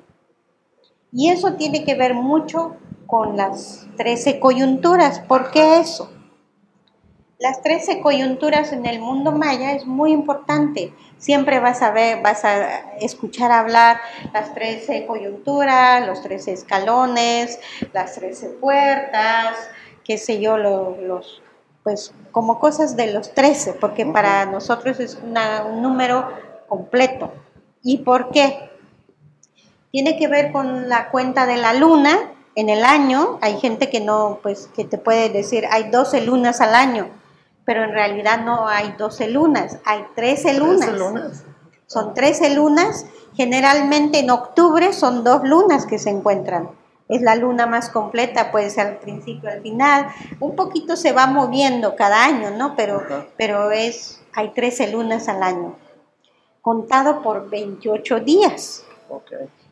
Y 1.13 1.29
eso 1.29 1.53
tiene 1.53 1.85
que 1.85 1.95
ver 1.95 2.13
mucho 2.13 2.75
con 3.07 3.37
las 3.37 3.87
13 3.95 4.41
coyunturas. 4.41 5.19
¿Por 5.19 5.51
qué 5.51 5.79
eso? 5.79 6.11
Las 7.41 7.63
13 7.63 8.01
coyunturas 8.01 8.71
en 8.71 8.85
el 8.85 8.99
mundo 8.99 9.31
maya 9.31 9.71
es 9.71 9.87
muy 9.87 10.11
importante. 10.11 10.93
Siempre 11.17 11.59
vas 11.59 11.81
a 11.81 11.89
ver, 11.89 12.21
vas 12.21 12.45
a 12.45 12.93
escuchar 12.99 13.51
hablar 13.51 13.99
las 14.31 14.53
13 14.53 15.07
coyunturas, 15.07 16.05
los 16.05 16.21
13 16.21 16.53
escalones, 16.53 17.59
las 17.93 18.13
13 18.13 18.49
puertas, 18.49 19.57
qué 20.03 20.19
sé 20.19 20.39
yo, 20.39 20.57
los, 20.59 21.41
pues 21.81 22.13
como 22.31 22.59
cosas 22.59 22.95
de 22.95 23.11
los 23.11 23.33
13, 23.33 23.73
porque 23.73 24.05
para 24.05 24.45
nosotros 24.45 24.99
es 24.99 25.15
un 25.15 25.81
número 25.81 26.29
completo. 26.67 27.33
¿Y 27.81 27.97
por 28.03 28.29
qué? 28.29 28.69
Tiene 29.91 30.15
que 30.15 30.27
ver 30.27 30.51
con 30.51 30.89
la 30.89 31.09
cuenta 31.09 31.47
de 31.47 31.57
la 31.57 31.73
luna 31.73 32.19
en 32.53 32.69
el 32.69 32.83
año. 32.83 33.39
Hay 33.41 33.59
gente 33.59 33.89
que 33.89 33.99
no, 33.99 34.37
pues 34.43 34.69
que 34.75 34.85
te 34.85 34.99
puede 34.99 35.29
decir, 35.29 35.65
hay 35.71 35.89
12 35.89 36.21
lunas 36.21 36.61
al 36.61 36.75
año 36.75 37.20
pero 37.65 37.83
en 37.83 37.91
realidad 37.91 38.43
no 38.43 38.67
hay 38.67 38.95
12 38.97 39.29
lunas, 39.29 39.77
hay 39.85 40.05
13 40.15 40.53
lunas. 40.55 41.43
Son 41.85 42.13
13 42.13 42.55
lunas, 42.55 43.05
generalmente 43.35 44.19
en 44.19 44.29
octubre 44.29 44.93
son 44.93 45.23
dos 45.23 45.43
lunas 45.43 45.85
que 45.85 45.99
se 45.99 46.09
encuentran. 46.09 46.69
Es 47.09 47.21
la 47.21 47.35
luna 47.35 47.65
más 47.65 47.89
completa, 47.89 48.51
puede 48.51 48.69
ser 48.69 48.87
al 48.87 48.97
principio, 48.99 49.49
al 49.49 49.61
final. 49.61 50.07
Un 50.39 50.55
poquito 50.55 50.95
se 50.95 51.11
va 51.11 51.27
moviendo 51.27 51.97
cada 51.97 52.23
año, 52.23 52.51
¿no? 52.51 52.75
Pero, 52.77 53.03
pero 53.37 53.71
es, 53.71 54.21
hay 54.33 54.51
13 54.51 54.93
lunas 54.93 55.27
al 55.27 55.43
año, 55.43 55.75
contado 56.61 57.21
por 57.21 57.49
28 57.49 58.21
días. 58.21 58.85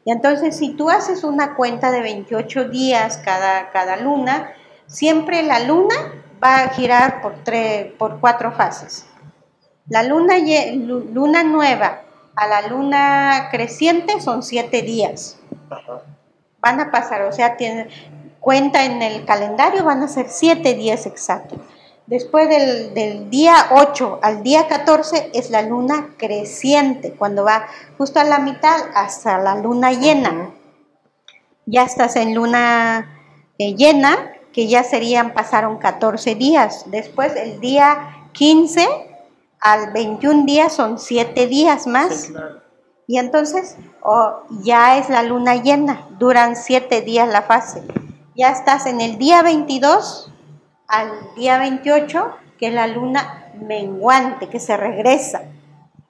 Y 0.04 0.12
entonces, 0.12 0.58
si 0.58 0.74
tú 0.74 0.90
haces 0.90 1.24
una 1.24 1.56
cuenta 1.56 1.92
de 1.92 2.02
28 2.02 2.66
días 2.66 3.18
cada, 3.24 3.70
cada 3.72 3.96
luna, 3.96 4.52
siempre 4.88 5.42
la 5.44 5.62
luna 5.62 5.96
va 6.44 6.64
a 6.64 6.70
girar 6.70 7.22
por, 7.22 7.44
tres, 7.44 7.92
por 7.94 8.20
cuatro 8.20 8.52
fases. 8.52 9.06
La 9.88 10.04
luna, 10.04 10.36
luna 10.76 11.44
nueva 11.44 12.02
a 12.36 12.48
la 12.48 12.68
luna 12.68 13.50
creciente 13.52 14.22
son 14.22 14.44
siete 14.44 14.82
días. 14.82 15.38
Van 16.62 16.80
a 16.80 16.92
pasar, 16.92 17.24
o 17.24 17.32
sea, 17.32 17.58
tiene, 17.58 17.90
cuenta 18.40 18.86
en 18.86 19.02
el 19.02 19.26
calendario, 19.26 19.84
van 19.84 20.04
a 20.04 20.08
ser 20.08 20.28
siete 20.30 20.74
días 20.74 21.06
exactos. 21.06 21.60
Después 22.08 22.50
del, 22.50 23.30
día 23.30 23.68
8 23.72 24.20
al 24.24 24.42
día 24.42 24.68
14 24.68 25.30
es 25.34 25.52
la 25.52 25.62
luna 25.62 26.16
creciente, 26.18 27.12
cuando 27.12 27.44
va 27.44 27.68
justo 27.98 28.20
a 28.20 28.24
la 28.24 28.40
mitad 28.40 28.80
hasta 28.96 29.38
la 29.38 29.56
luna 29.56 29.92
llena. 29.92 30.52
Ya 31.68 31.84
estás 31.84 32.16
en 32.16 32.34
luna 32.34 33.20
eh, 33.60 33.76
llena 33.76 34.32
que 34.54 34.68
ya 34.68 34.84
serían, 34.84 35.34
pasaron 35.34 35.78
14 35.78 36.36
días. 36.36 36.86
Después 36.88 37.36
el 37.36 37.60
día 37.60 38.28
15 38.34 38.88
al 39.60 39.92
21 39.92 40.46
días 40.46 40.74
son 40.74 41.00
7 41.00 41.48
días 41.48 41.88
más. 41.88 42.30
Y 43.08 43.18
entonces 43.18 43.78
oh, 44.02 44.44
ya 44.62 44.98
es 44.98 45.10
la 45.10 45.24
luna 45.24 45.56
llena, 45.56 46.08
duran 46.20 46.56
7 46.56 47.02
días 47.02 47.28
la 47.28 47.44
fase. 47.44 47.84
Ya 48.36 48.52
estás 48.52 48.86
en 48.86 49.02
el 49.02 49.18
día 49.18 49.42
22 49.42 50.32
al 50.88 51.12
día 51.36 51.60
28, 51.60 52.36
que 52.58 52.68
es 52.68 52.74
la 52.74 52.88
luna 52.88 53.52
menguante, 53.62 54.48
que 54.50 54.60
se 54.60 54.76
regresa. 54.78 55.44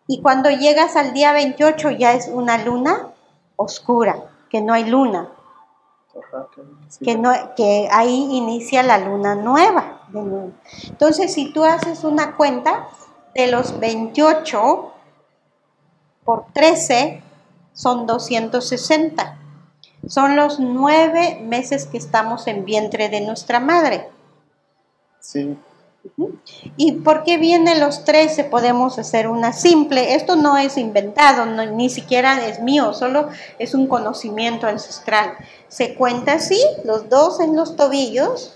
Y 0.07 0.21
cuando 0.21 0.49
llegas 0.49 0.95
al 0.95 1.13
día 1.13 1.33
28 1.33 1.91
ya 1.91 2.13
es 2.13 2.29
una 2.31 2.63
luna 2.63 3.09
oscura, 3.55 4.23
que 4.49 4.61
no 4.61 4.73
hay 4.73 4.85
luna 4.85 5.29
que, 7.03 7.17
no, 7.17 7.31
que 7.55 7.87
ahí 7.91 8.29
inicia 8.31 8.83
la 8.83 8.97
luna 8.97 9.35
nueva. 9.35 10.01
Entonces, 10.83 11.33
si 11.33 11.51
tú 11.53 11.63
haces 11.63 12.03
una 12.03 12.35
cuenta 12.35 12.87
de 13.35 13.47
los 13.47 13.79
28 13.79 14.91
por 16.23 16.45
13, 16.53 17.21
son 17.73 18.05
260. 18.05 19.37
Son 20.07 20.35
los 20.35 20.59
nueve 20.59 21.39
meses 21.41 21.85
que 21.85 21.97
estamos 21.97 22.47
en 22.47 22.65
vientre 22.65 23.09
de 23.09 23.21
nuestra 23.21 23.59
madre. 23.59 24.09
Sí. 25.19 25.57
¿Y 26.77 26.93
por 26.93 27.23
qué 27.23 27.37
vienen 27.37 27.79
los 27.79 28.05
13? 28.05 28.45
Podemos 28.45 28.97
hacer 28.99 29.27
una 29.27 29.53
simple. 29.53 30.15
Esto 30.15 30.35
no 30.35 30.57
es 30.57 30.77
inventado, 30.77 31.45
ni 31.45 31.89
siquiera 31.89 32.45
es 32.47 32.61
mío, 32.61 32.93
solo 32.93 33.29
es 33.57 33.73
un 33.73 33.87
conocimiento 33.87 34.67
ancestral. 34.67 35.33
Se 35.67 35.95
cuenta 35.95 36.33
así, 36.33 36.61
los 36.85 37.09
dos 37.09 37.39
en 37.39 37.55
los 37.55 37.75
tobillos, 37.75 38.53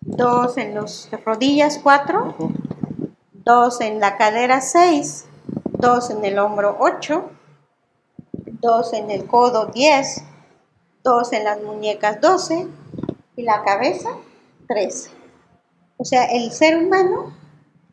dos 0.00 0.56
en 0.56 0.74
las 0.74 1.08
rodillas, 1.24 1.78
cuatro, 1.82 2.34
dos 3.32 3.80
en 3.80 4.00
la 4.00 4.16
cadera, 4.16 4.60
seis, 4.60 5.26
dos 5.78 6.10
en 6.10 6.24
el 6.24 6.38
hombro, 6.38 6.76
ocho, 6.80 7.30
dos 8.32 8.92
en 8.92 9.10
el 9.10 9.26
codo, 9.26 9.66
diez, 9.66 10.24
dos 11.02 11.32
en 11.32 11.44
las 11.44 11.62
muñecas, 11.62 12.20
doce, 12.20 12.66
y 13.36 13.42
la 13.42 13.62
cabeza, 13.62 14.10
trece. 14.68 15.19
O 16.00 16.04
sea, 16.06 16.24
el 16.24 16.50
ser 16.50 16.78
humano, 16.78 17.34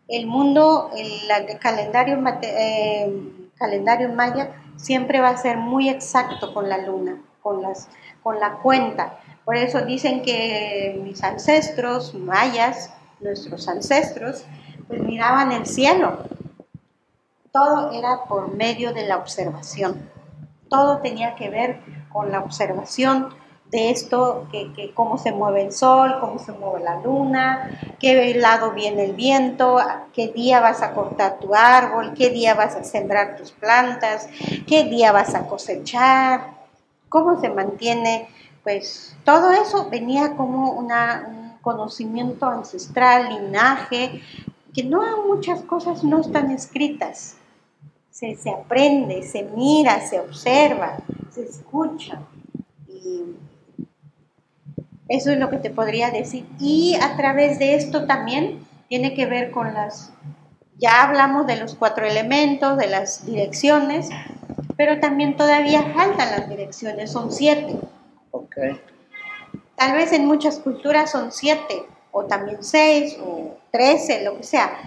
el 0.07 0.27
mundo, 0.27 0.91
el, 0.95 1.59
calendario, 1.59 2.17
eh, 2.41 3.49
calendario 3.57 4.13
maya 4.13 4.51
siempre 4.77 5.19
va 5.19 5.27
a 5.27 5.37
ser 5.37 5.57
muy 5.57 5.89
exacto 5.89 6.53
con 6.53 6.69
la 6.69 6.77
luna, 6.77 7.21
con, 7.41 7.61
las, 7.61 7.89
con 8.23 8.39
la 8.39 8.59
cuenta. 8.59 9.19
Por 9.43 9.57
eso 9.57 9.81
dicen 9.81 10.21
que 10.21 10.97
mis 11.03 11.21
ancestros 11.21 12.13
mayas, 12.13 12.93
nuestros 13.19 13.67
ancestros, 13.67 14.45
pues 14.87 15.01
miraban 15.01 15.51
el 15.51 15.65
cielo. 15.65 16.19
Todo 17.51 17.91
era 17.91 18.23
por 18.23 18.55
medio 18.55 18.93
de 18.93 19.05
la 19.05 19.17
observación. 19.17 20.09
Todo 20.69 20.99
tenía 20.99 21.35
que 21.35 21.49
ver 21.49 21.81
con 22.13 22.31
la 22.31 22.39
observación 22.39 23.35
de 23.71 23.89
esto, 23.89 24.47
que, 24.51 24.91
cómo 24.93 25.17
se 25.17 25.31
mueve 25.31 25.63
el 25.63 25.73
sol, 25.73 26.17
cómo 26.21 26.39
se 26.39 26.53
mueve 26.53 26.83
la 26.83 27.01
luna, 27.01 27.95
qué 27.99 28.33
lado 28.35 28.71
viene 28.71 29.05
el 29.05 29.13
viento, 29.13 29.77
qué 30.13 30.29
día 30.29 30.61
vas 30.61 30.81
a 30.81 30.93
cortar 30.93 31.39
tu 31.39 31.53
árbol, 31.53 32.13
qué 32.15 32.29
día 32.29 32.53
vas 32.53 32.75
a 32.75 32.83
sembrar 32.83 33.35
tus 33.35 33.51
plantas, 33.51 34.29
qué 34.67 34.85
día 34.85 35.11
vas 35.11 35.35
a 35.35 35.47
cosechar, 35.47 36.55
cómo 37.09 37.41
se 37.41 37.49
mantiene, 37.49 38.29
pues 38.63 39.17
todo 39.25 39.51
eso 39.51 39.89
venía 39.89 40.37
como 40.37 40.71
una, 40.71 41.25
un 41.27 41.57
conocimiento 41.61 42.45
ancestral, 42.45 43.29
linaje, 43.29 44.21
que 44.73 44.83
no 44.83 45.25
muchas 45.25 45.61
cosas 45.63 46.03
no 46.03 46.21
están 46.21 46.51
escritas. 46.51 47.35
Se, 48.11 48.35
se 48.35 48.49
aprende, 48.49 49.23
se 49.23 49.43
mira, 49.43 49.99
se 50.07 50.19
observa, 50.19 50.97
se 51.29 51.43
escucha. 51.43 52.19
Y 52.87 53.35
eso 55.09 55.31
es 55.31 55.39
lo 55.39 55.49
que 55.49 55.57
te 55.57 55.69
podría 55.69 56.11
decir. 56.11 56.45
Y 56.59 56.95
a 57.01 57.15
través 57.15 57.59
de 57.59 57.75
esto 57.75 58.05
también 58.05 58.65
tiene 58.89 59.13
que 59.13 59.25
ver 59.25 59.51
con 59.51 59.73
las, 59.73 60.11
ya 60.77 61.03
hablamos 61.03 61.47
de 61.47 61.57
los 61.57 61.75
cuatro 61.75 62.05
elementos, 62.05 62.77
de 62.77 62.87
las 62.87 63.25
direcciones, 63.25 64.09
pero 64.75 64.99
también 64.99 65.35
todavía 65.35 65.93
faltan 65.93 66.31
las 66.31 66.49
direcciones, 66.49 67.11
son 67.11 67.31
siete. 67.31 67.79
Okay. 68.31 68.79
Tal 69.75 69.93
vez 69.93 70.11
en 70.13 70.25
muchas 70.25 70.59
culturas 70.59 71.11
son 71.11 71.31
siete, 71.31 71.83
o 72.11 72.25
también 72.25 72.63
seis, 72.63 73.17
o 73.23 73.57
trece, 73.71 74.23
lo 74.23 74.37
que 74.37 74.43
sea. 74.43 74.79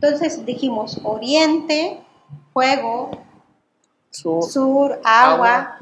Entonces 0.00 0.44
dijimos 0.46 1.00
oriente, 1.04 2.00
fuego, 2.52 3.10
sur, 4.10 5.00
agua 5.04 5.78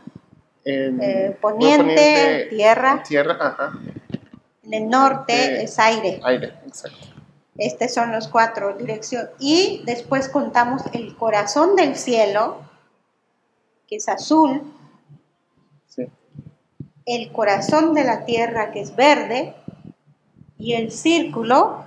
eh, 0.69 1.39
poniente, 1.41 2.49
tierra. 2.51 3.03
Tierra, 3.03 3.73
En 4.63 4.75
el 4.75 4.89
norte 4.89 5.63
es 5.63 5.79
aire. 5.79 6.21
Aire, 6.23 6.53
exacto. 6.67 7.07
Estos 7.57 7.93
son 7.93 8.13
los 8.13 8.29
cuatro 8.29 8.77
direcciones. 8.77 9.31
Y 9.41 9.83
después 9.85 10.29
contamos 10.29 10.83
el 10.93 11.17
corazón 11.17 11.75
del 11.75 11.97
cielo, 11.97 12.63
que 13.89 13.97
es 13.97 14.09
azul. 14.09 14.75
El 17.05 17.33
corazón 17.33 17.95
de 17.95 18.05
la 18.05 18.27
tierra, 18.27 18.71
que 18.71 18.83
es 18.83 18.95
verde. 18.95 19.55
Y 20.59 20.75
el 20.75 20.93
círculo, 20.93 21.87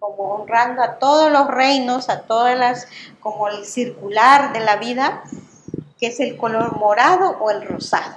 como 0.00 0.34
honrando 0.34 0.82
a 0.82 0.98
todos 0.98 1.30
los 1.30 1.46
reinos, 1.48 2.08
a 2.08 2.22
todas 2.22 2.58
las, 2.58 2.88
como 3.20 3.48
el 3.48 3.66
circular 3.66 4.52
de 4.52 4.60
la 4.60 4.76
vida, 4.76 5.22
que 5.98 6.08
es 6.08 6.20
el 6.20 6.36
color 6.36 6.76
morado 6.78 7.38
o 7.40 7.50
el 7.50 7.66
rosado. 7.66 8.16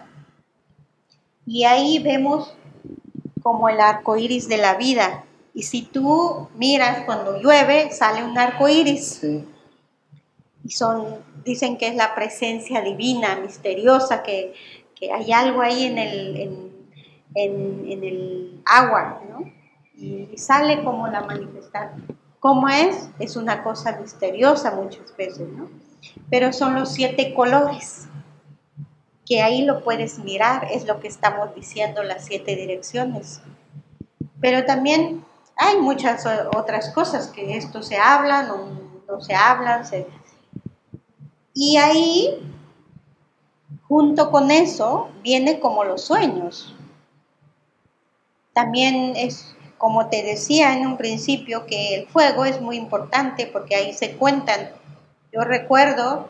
Y 1.45 1.63
ahí 1.63 1.99
vemos 1.99 2.53
como 3.41 3.69
el 3.69 3.79
arco 3.79 4.17
iris 4.17 4.47
de 4.47 4.57
la 4.57 4.75
vida. 4.75 5.23
Y 5.53 5.63
si 5.63 5.81
tú 5.81 6.47
miras 6.55 7.05
cuando 7.05 7.39
llueve, 7.41 7.91
sale 7.91 8.23
un 8.23 8.37
arco 8.37 8.67
iris. 8.67 9.23
Y 10.63 10.71
son, 10.71 11.17
dicen 11.43 11.77
que 11.77 11.87
es 11.87 11.95
la 11.95 12.13
presencia 12.13 12.81
divina, 12.81 13.35
misteriosa, 13.37 14.21
que, 14.23 14.53
hay 15.13 15.31
algo 15.31 15.61
ahí 15.61 15.85
en 15.85 15.97
el, 15.97 16.71
en, 17.33 18.03
el 18.03 18.61
agua, 18.65 19.21
¿no? 19.29 19.49
Y 19.95 20.37
sale 20.37 20.83
como 20.83 21.07
la 21.07 21.21
manifestación. 21.21 22.17
¿Cómo 22.39 22.67
es? 22.69 23.09
Es 23.17 23.35
una 23.35 23.63
cosa 23.63 23.97
misteriosa 23.99 24.71
muchas 24.71 25.15
veces, 25.17 25.47
¿no? 25.49 25.69
Pero 26.29 26.53
son 26.53 26.75
los 26.75 26.93
siete 26.93 27.33
colores, 27.33 28.07
que 29.25 29.41
ahí 29.41 29.63
lo 29.63 29.83
puedes 29.83 30.19
mirar, 30.19 30.67
es 30.71 30.85
lo 30.85 30.99
que 30.99 31.07
estamos 31.07 31.53
diciendo, 31.53 32.03
las 32.03 32.25
siete 32.25 32.55
direcciones. 32.55 33.41
Pero 34.41 34.65
también 34.65 35.23
hay 35.55 35.77
muchas 35.77 36.25
otras 36.55 36.89
cosas 36.89 37.27
que 37.27 37.57
esto 37.57 37.83
se 37.83 37.97
habla, 37.97 38.43
no, 38.43 38.69
no 39.07 39.21
se 39.21 39.35
hablan. 39.35 39.83
Y 41.53 41.77
ahí, 41.77 42.39
junto 43.87 44.31
con 44.31 44.49
eso, 44.49 45.09
viene 45.21 45.59
como 45.59 45.83
los 45.83 46.01
sueños. 46.05 46.73
También 48.53 49.15
es, 49.15 49.55
como 49.77 50.07
te 50.07 50.23
decía 50.23 50.75
en 50.75 50.87
un 50.87 50.97
principio, 50.97 51.65
que 51.65 51.95
el 51.95 52.07
fuego 52.07 52.45
es 52.45 52.61
muy 52.61 52.77
importante 52.77 53.45
porque 53.45 53.75
ahí 53.75 53.93
se 53.93 54.15
cuentan 54.15 54.69
yo 55.31 55.41
recuerdo 55.41 56.29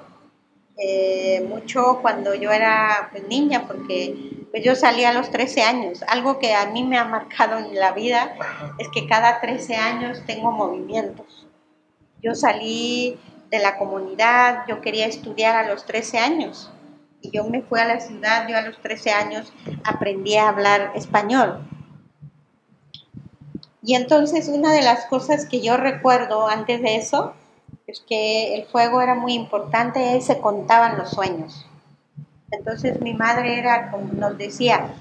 eh, 0.77 1.45
mucho 1.49 1.99
cuando 2.01 2.33
yo 2.35 2.51
era 2.51 3.09
pues, 3.11 3.27
niña, 3.27 3.67
porque 3.67 4.45
pues, 4.51 4.63
yo 4.63 4.75
salí 4.75 5.03
a 5.03 5.13
los 5.13 5.29
13 5.29 5.61
años. 5.61 6.03
Algo 6.07 6.39
que 6.39 6.53
a 6.53 6.67
mí 6.67 6.83
me 6.83 6.97
ha 6.97 7.05
marcado 7.05 7.57
en 7.57 7.75
la 7.75 7.91
vida 7.91 8.33
es 8.77 8.87
que 8.89 9.07
cada 9.07 9.41
13 9.41 9.75
años 9.75 10.23
tengo 10.25 10.51
movimientos. 10.51 11.47
Yo 12.21 12.35
salí 12.35 13.19
de 13.49 13.59
la 13.59 13.77
comunidad, 13.77 14.65
yo 14.67 14.81
quería 14.81 15.05
estudiar 15.05 15.55
a 15.55 15.67
los 15.67 15.85
13 15.85 16.19
años. 16.19 16.71
Y 17.21 17.31
yo 17.31 17.43
me 17.43 17.61
fui 17.61 17.79
a 17.79 17.85
la 17.85 17.99
ciudad, 17.99 18.47
yo 18.47 18.57
a 18.57 18.61
los 18.61 18.81
13 18.81 19.11
años 19.11 19.51
aprendí 19.83 20.37
a 20.37 20.49
hablar 20.49 20.91
español. 20.95 21.67
Y 23.83 23.95
entonces 23.95 24.47
una 24.47 24.71
de 24.73 24.81
las 24.81 25.05
cosas 25.07 25.45
que 25.45 25.61
yo 25.61 25.75
recuerdo 25.75 26.47
antes 26.47 26.81
de 26.81 26.95
eso 26.95 27.33
es 27.89 28.01
que 28.07 28.55
el 28.55 28.65
fuego 28.65 29.01
era 29.01 29.15
muy 29.15 29.33
importante, 29.33 30.17
y 30.17 30.21
se 30.21 30.39
contaban 30.39 30.97
los 30.97 31.09
sueños. 31.09 31.65
Entonces 32.51 33.01
mi 33.01 33.13
madre 33.13 33.59
era, 33.59 33.91
como 33.91 34.13
nos 34.13 34.37
decía, 34.37 34.93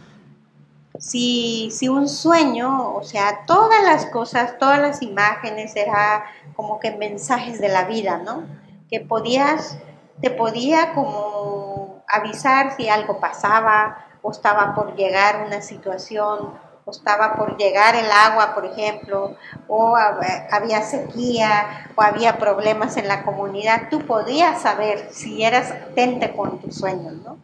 si, 0.98 1.70
si 1.70 1.88
un 1.88 2.08
sueño, 2.08 2.94
o 2.94 3.04
sea, 3.04 3.44
todas 3.46 3.82
las 3.84 4.06
cosas, 4.06 4.58
todas 4.58 4.80
las 4.80 5.02
imágenes, 5.02 5.76
era 5.76 6.24
como 6.56 6.80
que 6.80 6.90
mensajes 6.90 7.60
de 7.60 7.68
la 7.68 7.84
vida, 7.84 8.18
¿no? 8.18 8.42
Que 8.90 9.00
podías, 9.00 9.78
te 10.20 10.30
podía 10.30 10.94
como 10.94 12.02
avisar 12.08 12.74
si 12.76 12.88
algo 12.88 13.20
pasaba 13.20 14.06
o 14.22 14.32
estaba 14.32 14.74
por 14.74 14.96
llegar 14.96 15.44
una 15.46 15.62
situación 15.62 16.52
estaba 16.90 17.36
por 17.36 17.56
llegar 17.56 17.94
el 17.94 18.10
agua, 18.10 18.54
por 18.54 18.64
ejemplo, 18.66 19.36
o 19.66 19.96
había 19.96 20.82
sequía, 20.82 21.90
o 21.96 22.02
había 22.02 22.38
problemas 22.38 22.96
en 22.96 23.08
la 23.08 23.22
comunidad, 23.22 23.88
tú 23.90 24.06
podías 24.06 24.62
saber 24.62 25.08
si 25.10 25.42
eras 25.44 25.70
atente 25.70 26.32
con 26.34 26.60
tus 26.60 26.76
sueños, 26.76 27.14
¿no? 27.24 27.38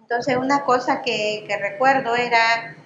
Entonces, 0.00 0.36
una 0.36 0.64
cosa 0.64 1.02
que, 1.02 1.46
recuerdo 1.60 2.16
era, 2.16 2.76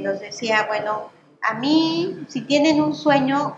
nos 0.00 0.20
decía, 0.20 0.64
bueno, 0.66 1.10
a 1.40 1.54
mí, 1.54 2.26
si 2.28 2.40
tienen 2.42 2.80
un 2.80 2.94
sueño, 2.94 3.56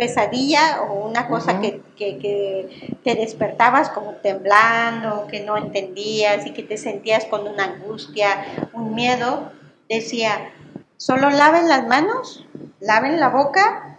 pesadilla 0.00 0.80
o 0.80 1.06
una 1.06 1.28
cosa 1.28 1.60
que, 1.60 1.82
que, 1.94 2.96
te 3.04 3.14
despertabas 3.14 3.90
como 3.90 4.12
temblando, 4.14 5.26
que 5.26 5.40
no 5.40 5.58
entendías 5.58 6.46
y 6.46 6.54
que 6.54 6.62
te 6.62 6.78
sentías 6.78 7.26
con 7.26 7.46
una 7.46 7.64
angustia, 7.64 8.70
un 8.72 8.94
miedo, 8.94 9.52
decía, 9.96 10.52
solo 10.96 11.30
laven 11.30 11.68
las 11.68 11.86
manos, 11.86 12.46
laven 12.78 13.18
la 13.18 13.28
boca, 13.28 13.98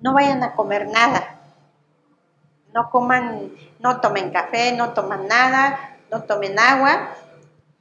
no 0.00 0.12
vayan 0.12 0.42
a 0.42 0.54
comer 0.54 0.88
nada, 0.88 1.40
no 2.74 2.90
coman, 2.90 3.52
no 3.78 4.00
tomen 4.00 4.30
café, 4.30 4.72
no 4.72 4.92
toman 4.92 5.28
nada, 5.28 5.96
no 6.10 6.24
tomen 6.24 6.58
agua. 6.58 7.10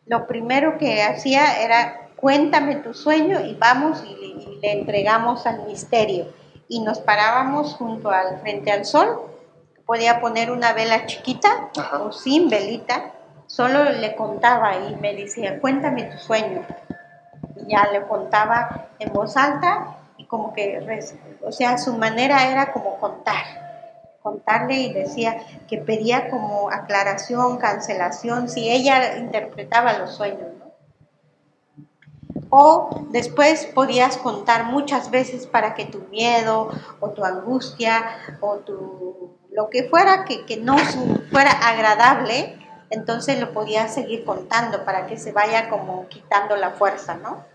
Lo 0.06 0.28
primero 0.28 0.78
que 0.78 1.04
hacía 1.04 1.62
era 1.62 2.10
cuéntame 2.16 2.78
tu 2.78 2.94
sueño 2.94 3.42
y 3.42 3.56
vamos 3.56 4.04
y 4.04 4.16
le, 4.16 4.28
y 4.28 4.60
le 4.62 4.72
entregamos 4.72 5.46
al 5.46 5.66
misterio. 5.66 6.28
Y 6.68 6.80
nos 6.82 7.00
parábamos 7.00 7.74
junto 7.76 8.10
al 8.10 8.40
frente 8.42 8.72
al 8.72 8.86
sol, 8.86 9.36
podía 9.86 10.20
poner 10.22 10.52
una 10.52 10.74
vela 10.74 11.06
chiquita 11.06 11.70
Ajá. 11.78 12.00
o 12.00 12.12
sin 12.12 12.50
velita, 12.50 13.14
solo 13.48 13.84
le 13.84 14.16
contaba 14.16 14.78
y 14.78 14.96
me 14.96 15.14
decía, 15.14 15.60
cuéntame 15.60 16.04
tu 16.04 16.18
sueño. 16.18 16.66
Y 17.56 17.72
ya 17.72 17.88
le 17.92 18.04
contaba 18.04 18.90
en 19.00 19.14
voz 19.14 19.38
alta 19.38 19.98
y 20.18 20.26
como 20.26 20.54
que, 20.54 20.80
o 21.42 21.52
sea, 21.52 21.78
su 21.78 21.96
manera 21.98 22.50
era 22.50 22.72
como 22.72 22.98
contar, 22.98 23.44
contarle 24.22 24.76
y 24.76 24.94
decía 24.94 25.38
que 25.68 25.78
pedía 25.78 26.30
como 26.30 26.70
aclaración, 26.70 27.58
cancelación, 27.58 28.50
si 28.50 28.70
ella 28.70 29.18
interpretaba 29.18 29.98
los 29.98 30.16
sueños. 30.16 30.50
O 32.50 33.06
después 33.10 33.66
podías 33.66 34.18
contar 34.18 34.66
muchas 34.66 35.10
veces 35.12 35.48
para 35.48 35.74
que 35.74 35.86
tu 35.86 36.00
miedo 36.10 36.70
o 37.00 37.10
tu 37.10 37.24
angustia 37.24 38.04
o 38.42 38.58
tu 38.58 39.36
lo 39.56 39.70
que 39.70 39.88
fuera 39.88 40.26
que, 40.26 40.46
que 40.46 40.58
no 40.58 40.78
fuera 40.78 41.52
agradable, 41.52 42.60
entonces 42.90 43.40
lo 43.40 43.52
podías 43.52 43.94
seguir 43.94 44.24
contando 44.26 44.86
para 44.86 45.08
que 45.08 45.18
se 45.18 45.32
vaya 45.32 45.70
como 45.70 46.08
quitando 46.08 46.56
la 46.56 46.72
fuerza, 46.72 47.16
¿no? 47.16 47.46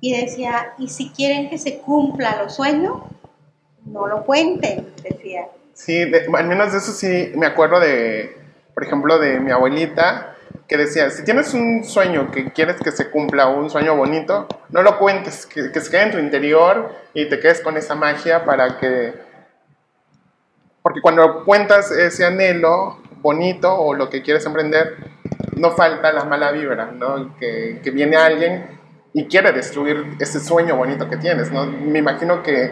Y 0.00 0.20
decía, 0.20 0.74
y 0.78 0.88
si 0.88 1.10
quieren 1.10 1.48
que 1.48 1.58
se 1.58 1.78
cumpla 1.78 2.42
los 2.42 2.54
sueños, 2.54 2.98
no 3.84 4.06
lo 4.06 4.24
cuenten, 4.24 4.92
decía. 5.02 5.46
Sí, 5.74 6.04
de- 6.10 6.26
al 6.36 6.46
menos 6.46 6.72
de 6.72 6.78
eso 6.78 6.92
sí 6.92 7.32
me 7.34 7.46
acuerdo 7.46 7.80
de, 7.80 8.36
por 8.74 8.84
ejemplo, 8.84 9.18
de 9.18 9.40
mi 9.40 9.50
abuelita, 9.50 10.34
que 10.68 10.76
decía, 10.76 11.10
si 11.10 11.22
tienes 11.24 11.54
un 11.54 11.84
sueño 11.84 12.30
que 12.32 12.50
quieres 12.52 12.76
que 12.82 12.90
se 12.90 13.10
cumpla, 13.10 13.46
un 13.48 13.70
sueño 13.70 13.96
bonito, 13.96 14.48
no 14.70 14.82
lo 14.82 14.98
cuentes, 14.98 15.46
que, 15.46 15.70
que 15.70 15.80
se 15.80 15.90
quede 15.90 16.02
en 16.02 16.10
tu 16.10 16.18
interior 16.18 16.92
y 17.14 17.28
te 17.28 17.38
quedes 17.40 17.60
con 17.60 17.76
esa 17.76 17.94
magia 17.94 18.44
para 18.44 18.78
que... 18.78 19.14
Porque 20.82 21.00
cuando 21.00 21.44
cuentas 21.44 21.90
ese 21.90 22.24
anhelo 22.24 22.98
bonito 23.22 23.74
o 23.74 23.94
lo 23.94 24.10
que 24.10 24.22
quieres 24.22 24.44
emprender, 24.46 24.96
no 25.56 25.72
falta 25.72 26.12
la 26.12 26.24
mala 26.24 26.52
vibra, 26.52 26.92
¿no? 26.92 27.36
Que, 27.38 27.80
que 27.82 27.90
viene 27.90 28.16
alguien 28.16 28.78
y 29.12 29.26
quiere 29.26 29.52
destruir 29.52 30.16
ese 30.20 30.40
sueño 30.40 30.76
bonito 30.76 31.08
que 31.08 31.16
tienes, 31.16 31.50
¿no? 31.50 31.66
Me 31.66 31.98
imagino 31.98 32.42
que 32.42 32.70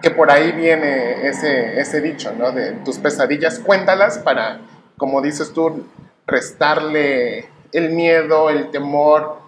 que 0.00 0.10
por 0.10 0.30
ahí 0.30 0.52
viene 0.52 1.26
ese, 1.26 1.80
ese 1.80 2.00
dicho, 2.00 2.32
¿no? 2.32 2.52
De 2.52 2.72
tus 2.84 2.98
pesadillas, 2.98 3.58
cuéntalas 3.58 4.18
para, 4.18 4.60
como 4.96 5.22
dices 5.22 5.52
tú, 5.52 5.84
restarle 6.26 7.48
el 7.72 7.90
miedo, 7.90 8.50
el 8.50 8.70
temor 8.70 9.38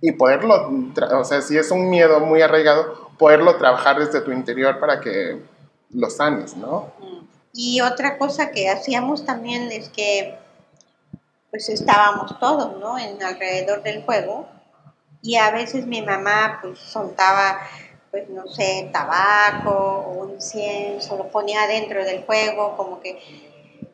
y 0.00 0.12
poderlo, 0.12 0.70
o 1.12 1.24
sea, 1.24 1.42
si 1.42 1.56
es 1.56 1.70
un 1.70 1.88
miedo 1.88 2.20
muy 2.20 2.42
arraigado, 2.42 3.10
poderlo 3.18 3.56
trabajar 3.56 3.98
desde 3.98 4.20
tu 4.20 4.32
interior 4.32 4.80
para 4.80 5.00
que 5.00 5.38
lo 5.90 6.10
sanes, 6.10 6.56
¿no? 6.56 6.92
Y 7.52 7.80
otra 7.80 8.18
cosa 8.18 8.50
que 8.50 8.68
hacíamos 8.70 9.24
también 9.24 9.70
es 9.70 9.88
que 9.90 10.38
pues 11.50 11.68
estábamos 11.68 12.38
todos, 12.38 12.78
¿no? 12.78 12.98
En 12.98 13.22
alrededor 13.22 13.82
del 13.82 14.04
fuego 14.04 14.48
y 15.20 15.36
a 15.36 15.50
veces 15.50 15.86
mi 15.86 16.02
mamá 16.02 16.58
pues 16.62 16.78
soltaba 16.78 17.60
pues 18.12 18.28
no 18.28 18.46
sé, 18.46 18.90
tabaco 18.92 19.70
o 19.70 20.28
incienso, 20.28 21.16
lo 21.16 21.28
ponía 21.28 21.66
dentro 21.66 22.04
del 22.04 22.22
fuego, 22.24 22.76
como 22.76 23.00
que... 23.00 23.18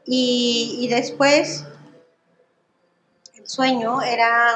Y, 0.04 0.78
y 0.80 0.88
después 0.88 1.64
el 3.36 3.48
sueño 3.48 4.02
era 4.02 4.54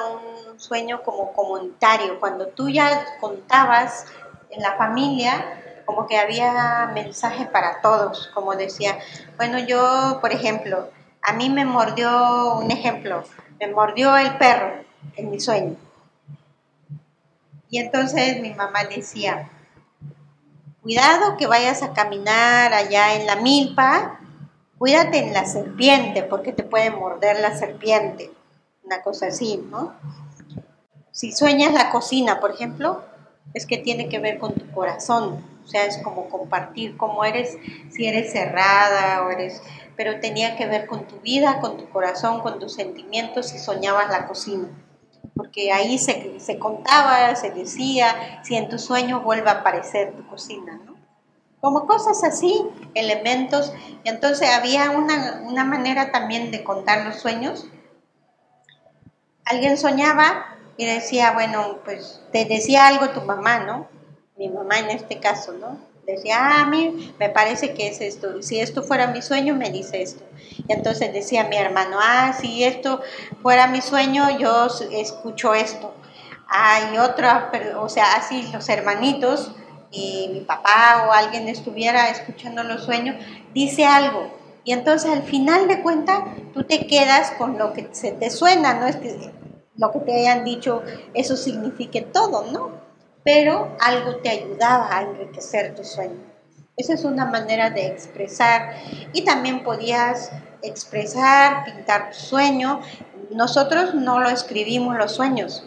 un 0.51 0.59
sueño 0.59 1.03
como 1.05 1.33
comunitario, 1.33 2.19
cuando 2.19 2.49
tú 2.49 2.69
ya 2.71 3.07
contabas 3.21 4.07
en 4.51 4.63
la 4.63 4.77
familia, 4.77 5.62
como 5.85 6.07
que 6.07 6.19
había 6.19 6.91
mensaje 6.95 7.47
para 7.47 7.81
todos, 7.81 8.31
como 8.35 8.55
decía, 8.55 8.99
bueno, 9.37 9.59
yo, 9.59 10.19
por 10.21 10.33
ejemplo, 10.33 10.91
a 11.23 11.33
mí 11.33 11.51
me 11.51 11.65
mordió, 11.65 12.57
un 12.57 12.71
ejemplo, 12.71 13.25
me 13.61 13.69
mordió 13.69 14.17
el 14.17 14.37
perro 14.39 14.85
en 15.17 15.31
mi 15.31 15.41
sueño. 15.41 15.77
Y 17.71 17.79
entonces 17.79 18.41
mi 18.41 18.53
mamá 18.53 18.85
decía, 18.85 19.49
cuidado 20.83 21.37
que 21.37 21.47
vayas 21.47 21.83
a 21.83 21.93
caminar 21.93 22.73
allá 22.75 23.15
en 23.15 23.27
la 23.27 23.37
milpa, 23.37 24.21
cuídate 24.79 25.19
en 25.19 25.33
la 25.33 25.47
serpiente, 25.47 26.23
porque 26.23 26.53
te 26.53 26.65
puede 26.65 26.91
morder 26.91 27.41
la 27.41 27.57
serpiente, 27.57 28.33
una 28.85 29.03
cosa 29.03 29.29
así, 29.29 29.65
¿no? 29.71 29.95
Si 31.13 31.33
sueñas 31.33 31.73
la 31.73 31.91
cocina, 31.91 32.41
por 32.41 32.51
ejemplo, 32.51 33.03
es 33.55 33.67
que 33.67 33.79
tiene 33.79 34.09
que 34.09 34.19
ver 34.19 34.39
con 34.39 34.55
tu 34.55 34.71
corazón, 34.73 35.45
o 35.65 35.69
sea, 35.69 35.87
es 35.87 35.99
como 35.99 36.29
compartir 36.29 36.97
cómo 36.97 37.25
eres, 37.25 37.57
si 37.91 38.07
eres 38.07 38.33
cerrada 38.33 39.25
o 39.25 39.31
eres, 39.31 39.63
pero 39.97 40.21
tenía 40.21 40.57
que 40.57 40.67
ver 40.67 40.87
con 40.87 41.07
tu 41.07 41.21
vida, 41.21 41.61
con 41.61 41.77
tu 41.77 41.89
corazón, 41.91 42.41
con 42.41 42.59
tus 42.59 42.75
sentimientos 42.75 43.49
si 43.49 43.59
soñabas 43.59 44.11
la 44.11 44.27
cocina 44.27 44.69
porque 45.35 45.73
ahí 45.73 45.99
se, 45.99 46.39
se, 46.41 46.59
contaba, 46.59 47.35
se 47.37 47.51
decía, 47.51 48.43
si 48.45 48.57
en 48.57 48.69
tu 48.69 48.79
sueño 48.79 49.21
vuelve 49.21 49.49
a 49.49 49.61
aparecer 49.61 50.15
tu 50.15 50.27
cocina, 50.27 50.79
¿no? 50.85 50.93
Como 51.61 51.87
cosas 51.87 52.25
así, 52.25 52.67
elementos. 52.95 53.73
Y 54.05 54.09
entonces 54.09 54.51
había 54.51 54.91
una, 54.91 55.43
una 55.45 55.65
manera 55.65 56.11
también 56.11 56.51
de 56.51 56.65
contar 56.65 57.07
los 57.07 57.21
sueños. 57.21 57.67
Alguien 59.45 59.79
soñaba 59.79 60.59
y 60.77 60.87
decía, 60.87 61.33
bueno, 61.33 61.79
pues 61.85 62.21
te 62.33 62.45
decía 62.45 62.89
algo 62.89 63.11
tu 63.11 63.23
mamá, 63.23 63.61
¿no? 63.61 63.87
Mi 64.43 64.49
mamá 64.49 64.81
en 64.81 64.91
este 64.91 65.21
caso, 65.21 65.53
¿no? 65.53 65.79
Decía, 66.05 66.37
ah, 66.41 66.63
a 66.63 66.67
mí 66.67 67.15
me 67.21 67.29
parece 67.29 67.75
que 67.75 67.87
es 67.87 68.01
esto. 68.01 68.43
Si 68.43 68.59
esto 68.59 68.83
fuera 68.83 69.07
mi 69.07 69.23
sueño, 69.23 69.55
me 69.55 69.71
dice 69.71 70.03
esto. 70.03 70.25
Y 70.67 70.73
entonces 70.73 71.13
decía 71.13 71.45
mi 71.45 71.57
hermano, 71.57 71.99
ah, 72.01 72.33
si 72.33 72.65
esto 72.65 73.01
fuera 73.41 73.69
mi 73.69 73.81
sueño, 73.81 74.37
yo 74.41 74.67
escucho 74.91 75.55
esto. 75.55 75.95
Hay 76.49 76.99
otra, 76.99 77.53
o 77.79 77.89
sea, 77.89 78.17
así 78.17 78.51
los 78.53 78.69
hermanitos 78.69 79.53
y 79.93 80.29
mi 80.33 80.41
papá 80.41 81.07
o 81.09 81.13
alguien 81.13 81.47
estuviera 81.47 82.11
escuchando 82.11 82.65
los 82.65 82.83
sueños, 82.83 83.15
dice 83.55 83.85
algo. 83.85 84.29
Y 84.65 84.73
entonces 84.73 85.09
al 85.09 85.23
final 85.23 85.69
de 85.69 85.83
cuentas, 85.83 86.19
tú 86.53 86.65
te 86.65 86.89
quedas 86.89 87.31
con 87.39 87.59
lo 87.59 87.73
que 87.73 87.91
se 87.93 88.11
te 88.11 88.29
suena, 88.29 88.75
no 88.75 88.89
es 88.89 88.97
que 88.97 89.31
lo 89.77 89.93
que 89.93 90.01
te 90.01 90.15
hayan 90.17 90.45
dicho, 90.45 90.83
eso 91.15 91.37
signifique 91.37 92.03
todo, 92.03 92.45
¿no? 92.51 92.82
Pero 93.25 93.77
algo 93.81 94.17
te 94.17 94.31
ayudaba 94.31 94.97
a 94.97 95.03
enriquecer 95.03 95.75
tu 95.75 95.85
sueño. 95.85 96.33
Esa 96.77 96.95
es 96.95 97.05
una 97.05 97.27
manera 97.27 97.71
de 97.71 97.87
expresar. 97.87 98.75
Y 99.13 99.25
también 99.25 99.63
podías 99.63 100.33
expresar, 100.63 101.65
pintar 101.65 102.11
tu 102.11 102.19
sueño. 102.19 102.81
Nosotros 103.31 103.95
no 103.95 104.21
lo 104.21 104.29
escribimos 104.29 104.97
los 104.97 105.13
sueños. 105.13 105.65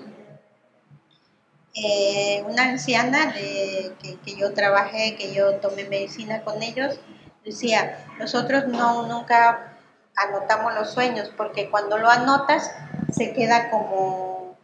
Eh, 1.76 2.44
una 2.48 2.64
anciana 2.64 3.34
de, 3.34 3.94
que, 4.02 4.18
que, 4.20 4.36
yo 4.38 4.54
trabajé, 4.54 5.16
que 5.18 5.34
yo 5.34 5.56
tomé 5.56 5.84
medicina 5.84 6.42
con 6.42 6.64
ellos, 6.64 7.00
decía, 7.44 8.06
nosotros 8.18 8.68
no, 8.68 9.06
nunca 9.08 9.74
anotamos 10.16 10.74
los 10.74 10.92
sueños, 10.92 11.32
porque 11.36 11.70
cuando 11.70 11.98
lo 11.98 12.10
anotas 12.10 12.72
se 13.12 13.34
queda 13.34 13.70
como 13.70 14.58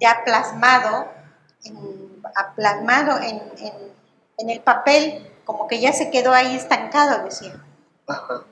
ya 0.00 0.22
plasmado, 0.24 1.08
en, 1.64 1.97
plasmado 2.54 3.18
en, 3.18 3.40
en, 3.58 3.72
en 4.38 4.50
el 4.50 4.60
papel, 4.60 5.30
como 5.44 5.66
que 5.66 5.80
ya 5.80 5.92
se 5.92 6.10
quedó 6.10 6.32
ahí 6.32 6.54
estancado, 6.54 7.24
decía. 7.24 7.62
Ajá. 8.06 8.44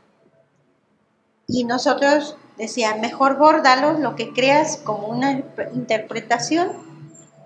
Y 1.46 1.64
nosotros 1.64 2.36
decía, 2.56 2.96
mejor 2.96 3.36
bórdalos, 3.38 4.00
lo 4.00 4.16
que 4.16 4.32
creas 4.32 4.78
como 4.78 5.08
una 5.08 5.30
interpretación, 5.72 6.72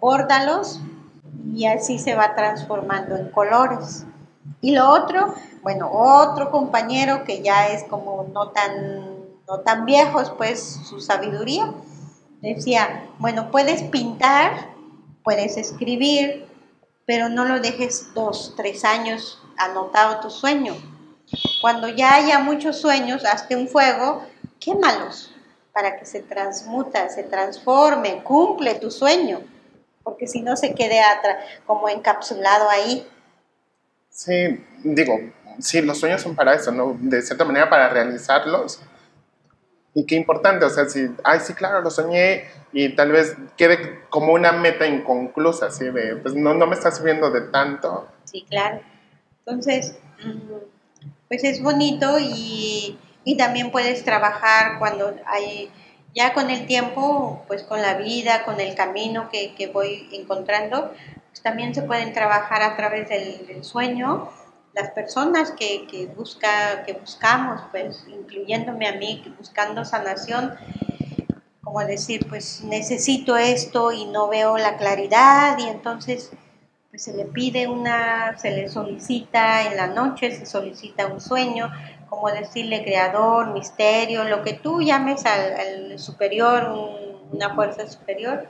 bórdalos 0.01 0.81
y 1.55 1.67
así 1.67 1.99
se 1.99 2.15
va 2.15 2.35
transformando 2.35 3.17
en 3.17 3.31
colores. 3.31 4.07
Y 4.63 4.75
lo 4.75 4.89
otro, 4.91 5.35
bueno, 5.63 5.91
otro 5.93 6.51
compañero 6.51 7.25
que 7.25 7.43
ya 7.43 7.69
es 7.69 7.85
como 7.85 8.27
no 8.33 8.49
tan, 8.49 9.27
no 9.47 9.61
tan 9.61 9.85
viejos, 9.85 10.31
pues 10.31 10.81
su 10.89 11.01
sabiduría, 11.01 11.73
decía, 12.41 13.07
bueno, 13.19 13.51
puedes 13.51 13.83
pintar, 13.83 14.71
puedes 15.23 15.57
escribir, 15.57 16.47
pero 17.07 17.29
no 17.29 17.45
lo 17.45 17.61
dejes 17.61 18.15
dos, 18.15 18.55
tres 18.57 18.85
años 18.85 19.43
anotado 19.57 20.21
tu 20.21 20.31
sueño. 20.31 20.77
Cuando 21.61 21.89
ya 21.89 22.15
haya 22.15 22.39
muchos 22.39 22.81
sueños, 22.81 23.25
hazte 23.25 23.57
un 23.57 23.69
fuego, 23.69 24.25
quémalos 24.59 25.33
para 25.73 25.99
que 25.99 26.05
se 26.05 26.21
transmuta, 26.21 27.09
se 27.09 27.23
transforme, 27.23 28.23
cumple 28.23 28.75
tu 28.75 28.91
sueño, 28.91 29.41
porque 30.03 30.27
si 30.27 30.43
no 30.43 30.57
se 30.57 30.75
quede 30.75 31.01
como 31.67 31.89
encapsulado 31.89 32.69
ahí. 32.69 33.07
Sí, 34.11 34.65
digo, 34.83 35.19
sí, 35.61 35.81
los 35.83 35.99
sueños 35.99 36.21
son 36.21 36.35
para 36.35 36.55
eso. 36.55 36.73
De 36.99 37.23
cierta 37.23 37.45
manera 37.45 37.71
para 37.71 37.89
realizarlos. 37.89 38.81
Y 39.93 40.07
qué 40.07 40.15
importante, 40.15 40.65
o 40.65 40.71
sea, 40.71 40.89
si, 40.89 41.09
ay, 41.25 41.41
sí, 41.41 41.53
claro, 41.55 41.81
lo 41.81 41.91
soñé 41.91 42.45
y 42.73 42.95
tal 42.95 43.11
vez 43.11 43.37
quede 43.57 44.05
como 44.09 44.33
una 44.33 44.53
meta 44.53 44.87
inconclusa, 44.87 45.67
así 45.67 45.87
de, 45.87 46.17
pues 46.17 46.35
no, 46.35 46.55
no 46.55 46.67
me 46.67 46.75
está 46.75 46.93
sirviendo 46.93 47.31
de 47.31 47.43
tanto. 47.43 48.09
Sí, 48.25 48.47
claro. 48.49 48.81
Entonces, 49.41 49.99
mm, 50.25 50.55
pues 51.29 51.43
es 51.43 51.61
bonito 51.61 52.19
y, 52.21 52.99
y 53.25 53.37
también 53.37 53.73
puedes 53.73 54.05
trabajar 54.05 54.79
cuando 54.79 55.13
hay, 55.27 55.71
ya 56.15 56.35
con 56.35 56.51
el 56.51 56.67
tiempo, 56.67 57.45
pues 57.49 57.65
con 57.65 57.83
la 57.83 57.95
vida, 57.95 58.45
con 58.45 58.61
el 58.61 58.77
camino 58.77 59.29
que, 59.31 59.55
que 59.55 59.67
voy 59.67 60.09
encontrando, 60.13 60.93
pues 61.31 61.43
también 61.43 61.75
se 61.75 61.83
pueden 61.83 62.13
trabajar 62.13 62.63
a 62.63 62.77
través 62.77 63.09
del, 63.09 63.45
del 63.49 63.65
sueño 63.65 64.31
las 64.73 64.91
personas 64.91 65.51
que, 65.53 65.87
que, 65.87 66.07
busca, 66.07 66.85
que 66.85 66.93
buscamos, 66.93 67.61
pues 67.71 68.05
incluyéndome 68.09 68.87
a 68.87 68.95
mí, 68.95 69.23
buscando 69.39 69.85
sanación, 69.85 70.55
como 71.63 71.81
decir, 71.81 72.27
pues 72.29 72.63
necesito 72.65 73.37
esto 73.37 73.93
y 73.93 74.05
no 74.07 74.29
veo 74.29 74.59
la 74.59 74.77
claridad 74.77 75.59
y 75.59 75.69
entonces 75.69 76.31
pues 76.91 77.05
se 77.05 77.17
le 77.17 77.25
pide 77.25 77.69
una, 77.69 78.37
se 78.39 78.51
le 78.51 78.69
solicita 78.69 79.67
en 79.69 79.77
la 79.77 79.87
noche, 79.87 80.35
se 80.35 80.47
solicita 80.47 81.07
un 81.07 81.21
sueño, 81.21 81.71
como 82.09 82.29
decirle 82.31 82.83
creador, 82.83 83.53
misterio, 83.53 84.25
lo 84.25 84.43
que 84.43 84.55
tú 84.55 84.83
llames 84.83 85.25
al, 85.27 85.99
superior, 86.01 86.69
una 87.31 87.55
fuerza 87.55 87.89
superior, 87.89 88.49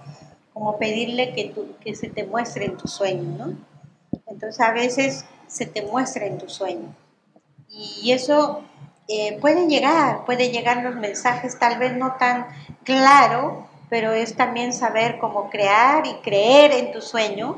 como 0.55 0.79
pedirle 0.79 1.35
que, 1.35 1.53
tú, 1.55 1.77
que 1.81 1.95
se 1.95 2.09
te 2.09 2.25
muestre 2.25 2.65
en 2.65 2.79
tu 2.79 2.89
sueño, 2.89 3.37
¿no? 3.37 3.55
Entonces 4.27 4.61
a 4.61 4.73
veces 4.73 5.27
se 5.51 5.67
te 5.67 5.83
muestra 5.83 6.27
en 6.27 6.39
tu 6.39 6.49
sueño. 6.49 6.95
Y 7.69 8.13
eso 8.13 8.63
eh, 9.09 9.37
puede 9.41 9.67
llegar, 9.67 10.25
puede 10.25 10.51
llegar 10.51 10.83
los 10.85 10.95
mensajes 10.95 11.59
tal 11.59 11.79
vez 11.79 11.97
no 11.97 12.15
tan 12.19 12.47
claro, 12.85 13.69
pero 13.89 14.13
es 14.13 14.37
también 14.37 14.73
saber 14.73 15.19
cómo 15.19 15.51
crear 15.51 16.07
y 16.07 16.15
creer 16.23 16.73
en 16.73 16.93
tu 16.93 17.03
sueño 17.03 17.57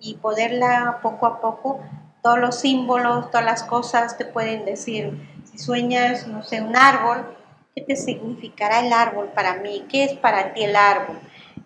y 0.00 0.14
poderla 0.14 1.00
poco 1.02 1.26
a 1.26 1.40
poco, 1.40 1.80
todos 2.22 2.38
los 2.38 2.60
símbolos, 2.60 3.30
todas 3.30 3.44
las 3.44 3.64
cosas 3.64 4.16
te 4.16 4.24
pueden 4.24 4.64
decir, 4.64 5.28
si 5.44 5.58
sueñas, 5.58 6.26
no 6.26 6.42
sé, 6.42 6.62
un 6.62 6.76
árbol, 6.76 7.36
¿qué 7.74 7.82
te 7.82 7.96
significará 7.96 8.80
el 8.80 8.92
árbol 8.92 9.30
para 9.34 9.56
mí? 9.56 9.84
¿Qué 9.88 10.04
es 10.04 10.12
para 10.12 10.54
ti 10.54 10.62
el 10.62 10.76
árbol? 10.76 11.18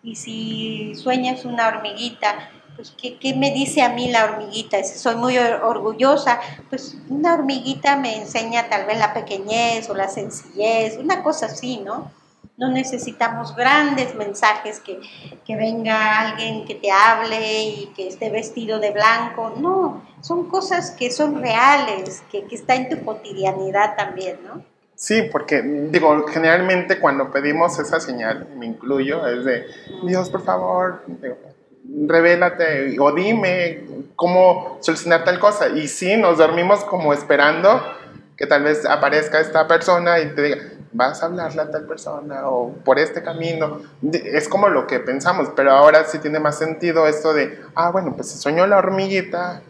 Y 0.02 0.16
si 0.16 0.94
sueñas 0.94 1.44
una 1.44 1.68
hormiguita, 1.68 2.50
pues 2.78 2.94
¿qué, 2.96 3.34
me 3.34 3.50
dice 3.50 3.82
a 3.82 3.88
mí 3.88 4.08
la 4.08 4.24
hormiguita? 4.24 4.84
Si 4.84 5.00
soy 5.00 5.16
muy 5.16 5.36
orgullosa, 5.36 6.38
pues 6.70 6.96
una 7.08 7.34
hormiguita 7.34 7.96
me 7.96 8.16
enseña 8.16 8.68
tal 8.68 8.86
vez 8.86 9.00
la 9.00 9.12
pequeñez 9.12 9.90
o 9.90 9.94
la 9.94 10.06
sencillez, 10.06 10.96
una 10.96 11.24
cosa 11.24 11.46
así, 11.46 11.78
¿no? 11.78 12.12
No 12.56 12.70
necesitamos 12.70 13.56
grandes 13.56 14.14
mensajes 14.14 14.78
que, 14.78 15.00
que 15.44 15.56
venga 15.56 16.20
alguien 16.20 16.64
que 16.66 16.76
te 16.76 16.92
hable 16.92 17.64
y 17.64 17.86
que 17.96 18.06
esté 18.06 18.30
vestido 18.30 18.78
de 18.78 18.92
blanco, 18.92 19.54
no, 19.58 20.04
son 20.20 20.48
cosas 20.48 20.92
que 20.92 21.10
son 21.10 21.42
reales, 21.42 22.22
que, 22.30 22.44
que 22.44 22.54
está 22.54 22.76
en 22.76 22.90
tu 22.90 23.04
cotidianidad 23.04 23.96
también, 23.96 24.38
¿no? 24.46 24.62
Sí, 24.94 25.22
porque 25.32 25.62
digo, 25.62 26.26
generalmente 26.28 27.00
cuando 27.00 27.32
pedimos 27.32 27.76
esa 27.80 27.98
señal, 27.98 28.48
me 28.56 28.66
incluyo, 28.66 29.26
es 29.26 29.44
de, 29.44 29.66
Dios, 30.04 30.30
por 30.30 30.44
favor, 30.44 31.02
revélate 32.06 32.96
o 32.98 33.12
dime 33.12 33.84
cómo 34.16 34.78
solucionar 34.80 35.24
tal 35.24 35.38
cosa. 35.38 35.68
Y 35.68 35.88
sí, 35.88 36.16
nos 36.16 36.38
dormimos 36.38 36.84
como 36.84 37.12
esperando 37.12 37.82
que 38.36 38.46
tal 38.46 38.62
vez 38.62 38.86
aparezca 38.86 39.40
esta 39.40 39.66
persona 39.66 40.20
y 40.20 40.34
te 40.34 40.42
diga, 40.42 40.58
vas 40.92 41.22
a 41.22 41.26
hablarle 41.26 41.62
a 41.62 41.70
tal 41.70 41.86
persona 41.86 42.48
o 42.48 42.72
por 42.84 42.98
este 42.98 43.22
camino. 43.22 43.80
Es 44.12 44.48
como 44.48 44.68
lo 44.68 44.86
que 44.86 45.00
pensamos, 45.00 45.50
pero 45.56 45.72
ahora 45.72 46.04
sí 46.04 46.18
tiene 46.18 46.38
más 46.38 46.58
sentido 46.58 47.06
esto 47.06 47.32
de, 47.32 47.60
ah, 47.74 47.90
bueno, 47.90 48.14
pues 48.14 48.30
si 48.30 48.38
soñó 48.38 48.66
la 48.66 48.78
hormiguita 48.78 49.62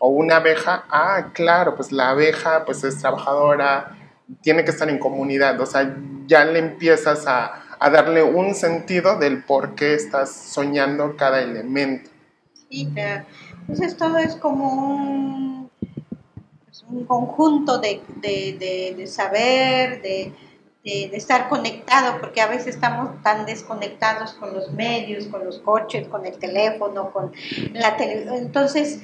o 0.00 0.08
una 0.08 0.36
abeja, 0.36 0.84
ah, 0.90 1.30
claro, 1.32 1.76
pues 1.76 1.92
la 1.92 2.10
abeja 2.10 2.64
pues 2.64 2.84
es 2.84 2.98
trabajadora, 2.98 3.96
tiene 4.42 4.64
que 4.64 4.70
estar 4.70 4.88
en 4.88 4.98
comunidad, 4.98 5.60
o 5.60 5.66
sea, 5.66 5.94
ya 6.26 6.44
le 6.44 6.58
empiezas 6.58 7.26
a, 7.26 7.63
a 7.78 7.90
darle 7.90 8.22
un 8.22 8.54
sentido 8.54 9.18
del 9.18 9.42
por 9.44 9.74
qué 9.74 9.94
estás 9.94 10.32
soñando 10.34 11.16
cada 11.16 11.40
elemento. 11.40 12.10
Sí, 12.70 12.88
Entonces 13.60 13.96
todo 13.96 14.18
es 14.18 14.36
como 14.36 14.68
un, 14.68 15.70
pues, 16.64 16.84
un 16.88 17.04
conjunto 17.04 17.78
de, 17.78 18.02
de, 18.16 18.94
de, 18.96 19.06
saber, 19.06 20.02
de, 20.02 20.32
de, 20.84 21.10
estar 21.16 21.48
conectado, 21.48 22.20
porque 22.20 22.40
a 22.40 22.46
veces 22.46 22.74
estamos 22.74 23.22
tan 23.22 23.46
desconectados 23.46 24.32
con 24.34 24.54
los 24.54 24.72
medios, 24.72 25.26
con 25.26 25.44
los 25.44 25.58
coches, 25.58 26.08
con 26.08 26.26
el 26.26 26.38
teléfono, 26.38 27.12
con 27.12 27.32
la 27.72 27.96
televisión. 27.96 28.36
Entonces 28.36 29.00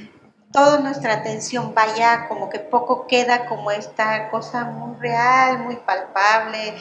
toda 0.52 0.80
nuestra 0.80 1.14
atención 1.14 1.74
vaya 1.74 2.26
como 2.28 2.50
que 2.50 2.59
poco 2.59 3.06
queda 3.06 3.46
como 3.46 3.70
esta 3.70 4.30
cosa 4.30 4.64
muy 4.64 4.96
real, 4.96 5.61
muy 5.61 5.76
palpable, 5.76 6.74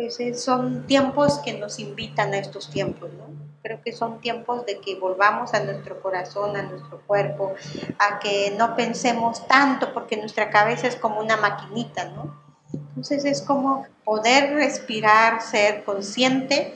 pues 0.00 0.18
eh, 0.20 0.34
son 0.34 0.86
tiempos 0.86 1.40
que 1.40 1.52
nos 1.52 1.78
invitan 1.78 2.32
a 2.32 2.38
estos 2.38 2.70
tiempos, 2.70 3.10
¿no? 3.12 3.26
Creo 3.62 3.82
que 3.82 3.92
son 3.92 4.18
tiempos 4.22 4.64
de 4.64 4.80
que 4.80 4.94
volvamos 4.94 5.52
a 5.52 5.62
nuestro 5.62 6.00
corazón, 6.00 6.56
a 6.56 6.62
nuestro 6.62 7.02
cuerpo, 7.06 7.52
a 7.98 8.18
que 8.18 8.54
no 8.56 8.74
pensemos 8.76 9.46
tanto, 9.46 9.92
porque 9.92 10.16
nuestra 10.16 10.48
cabeza 10.48 10.86
es 10.86 10.96
como 10.96 11.20
una 11.20 11.36
maquinita, 11.36 12.06
¿no? 12.06 12.34
Entonces 12.72 13.26
es 13.26 13.42
como 13.42 13.86
poder 14.02 14.54
respirar, 14.54 15.42
ser 15.42 15.84
consciente. 15.84 16.72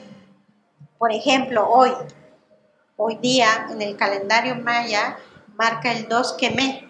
Por 0.99 1.11
ejemplo, 1.11 1.67
hoy, 1.67 1.89
hoy 2.95 3.15
día 3.15 3.67
en 3.71 3.81
el 3.81 3.97
calendario 3.97 4.55
maya 4.55 5.17
marca 5.55 5.91
el 5.91 6.07
2 6.07 6.33
quemé. 6.33 6.87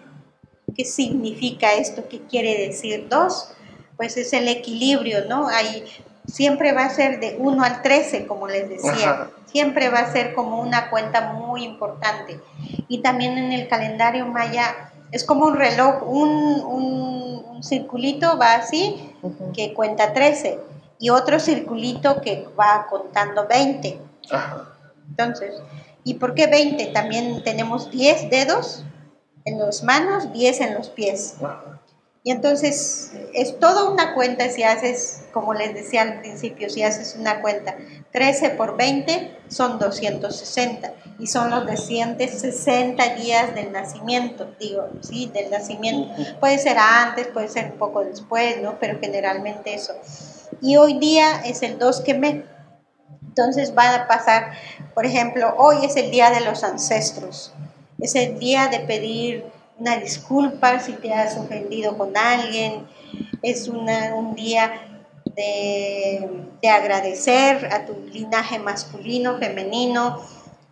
¿Qué 0.76 0.84
significa 0.84 1.72
esto? 1.72 2.06
¿Qué 2.10 2.20
quiere 2.26 2.66
decir 2.66 3.08
2? 3.08 3.52
Pues 3.96 4.18
es 4.18 4.34
el 4.34 4.48
equilibrio, 4.48 5.24
¿no? 5.24 5.48
Hay 5.48 5.82
siempre 6.36 6.72
va 6.72 6.84
a 6.84 6.90
ser 6.90 7.18
de 7.18 7.36
1 7.38 7.64
al 7.64 7.80
13, 7.80 8.26
como 8.26 8.46
les 8.46 8.68
decía. 8.68 9.30
Siempre 9.46 9.88
va 9.88 10.00
a 10.00 10.12
ser 10.12 10.34
como 10.34 10.60
una 10.60 10.90
cuenta 10.90 11.32
muy 11.32 11.64
importante. 11.64 12.38
Y 12.88 12.98
también 12.98 13.38
en 13.38 13.52
el 13.52 13.68
calendario 13.68 14.26
maya 14.26 14.92
es 15.12 15.24
como 15.24 15.46
un 15.46 15.56
reloj, 15.56 16.02
un, 16.06 16.60
un, 16.62 17.62
circulito 17.62 18.36
va 18.36 18.56
así, 18.56 19.14
que 19.54 19.72
cuenta 19.72 20.12
13, 20.12 20.58
y 20.98 21.08
otro 21.08 21.40
circulito 21.40 22.20
que 22.20 22.46
va 22.60 22.86
contando 22.90 23.46
20. 23.46 23.98
Entonces, 25.08 25.54
¿y 26.04 26.14
por 26.14 26.34
qué 26.34 26.48
20? 26.48 26.88
También 26.88 27.42
tenemos 27.44 27.90
10 27.90 28.28
dedos 28.28 28.84
en 29.46 29.58
las 29.58 29.82
manos, 29.82 30.30
10 30.34 30.60
en 30.60 30.74
los 30.74 30.90
pies. 30.90 31.36
Y 32.26 32.32
entonces 32.32 33.12
es 33.34 33.56
toda 33.60 33.88
una 33.88 34.12
cuenta 34.12 34.50
si 34.50 34.64
haces, 34.64 35.20
como 35.32 35.54
les 35.54 35.72
decía 35.74 36.02
al 36.02 36.18
principio, 36.18 36.68
si 36.68 36.82
haces 36.82 37.14
una 37.16 37.40
cuenta 37.40 37.76
13 38.10 38.50
por 38.50 38.76
20 38.76 39.38
son 39.46 39.78
260 39.78 40.92
y 41.20 41.28
son 41.28 41.50
los 41.50 41.64
de 41.66 41.76
160 41.76 43.14
días 43.14 43.54
del 43.54 43.70
nacimiento, 43.70 44.50
digo, 44.58 44.88
sí, 45.02 45.30
del 45.32 45.52
nacimiento. 45.52 46.12
Puede 46.40 46.58
ser 46.58 46.78
antes, 46.78 47.28
puede 47.28 47.46
ser 47.46 47.66
un 47.66 47.78
poco 47.78 48.02
después, 48.02 48.60
¿no? 48.60 48.76
Pero 48.80 48.98
generalmente 49.00 49.74
eso. 49.74 49.94
Y 50.60 50.78
hoy 50.78 50.98
día 50.98 51.42
es 51.44 51.62
el 51.62 51.78
2 51.78 52.00
que 52.00 52.14
me. 52.14 52.44
Entonces 53.24 53.72
va 53.78 53.94
a 53.94 54.08
pasar, 54.08 54.50
por 54.94 55.06
ejemplo, 55.06 55.54
hoy 55.58 55.84
es 55.84 55.94
el 55.94 56.10
día 56.10 56.32
de 56.32 56.40
los 56.40 56.64
ancestros. 56.64 57.52
Es 58.00 58.16
el 58.16 58.40
día 58.40 58.66
de 58.66 58.80
pedir 58.80 59.44
una 59.78 59.96
disculpa 59.96 60.78
si 60.80 60.92
te 60.92 61.12
has 61.12 61.36
ofendido 61.36 61.96
con 61.96 62.16
alguien, 62.16 62.86
es 63.42 63.68
un 63.68 64.34
día 64.34 64.96
de, 65.34 66.28
agradecer 66.68 67.72
a 67.72 67.86
tu 67.86 67.94
linaje 68.12 68.58
masculino, 68.58 69.38
femenino, 69.38 70.20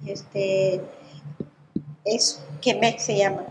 este, 0.07 0.81
es 2.05 2.43
me 2.81 2.99
se 2.99 3.17
llama. 3.17 3.45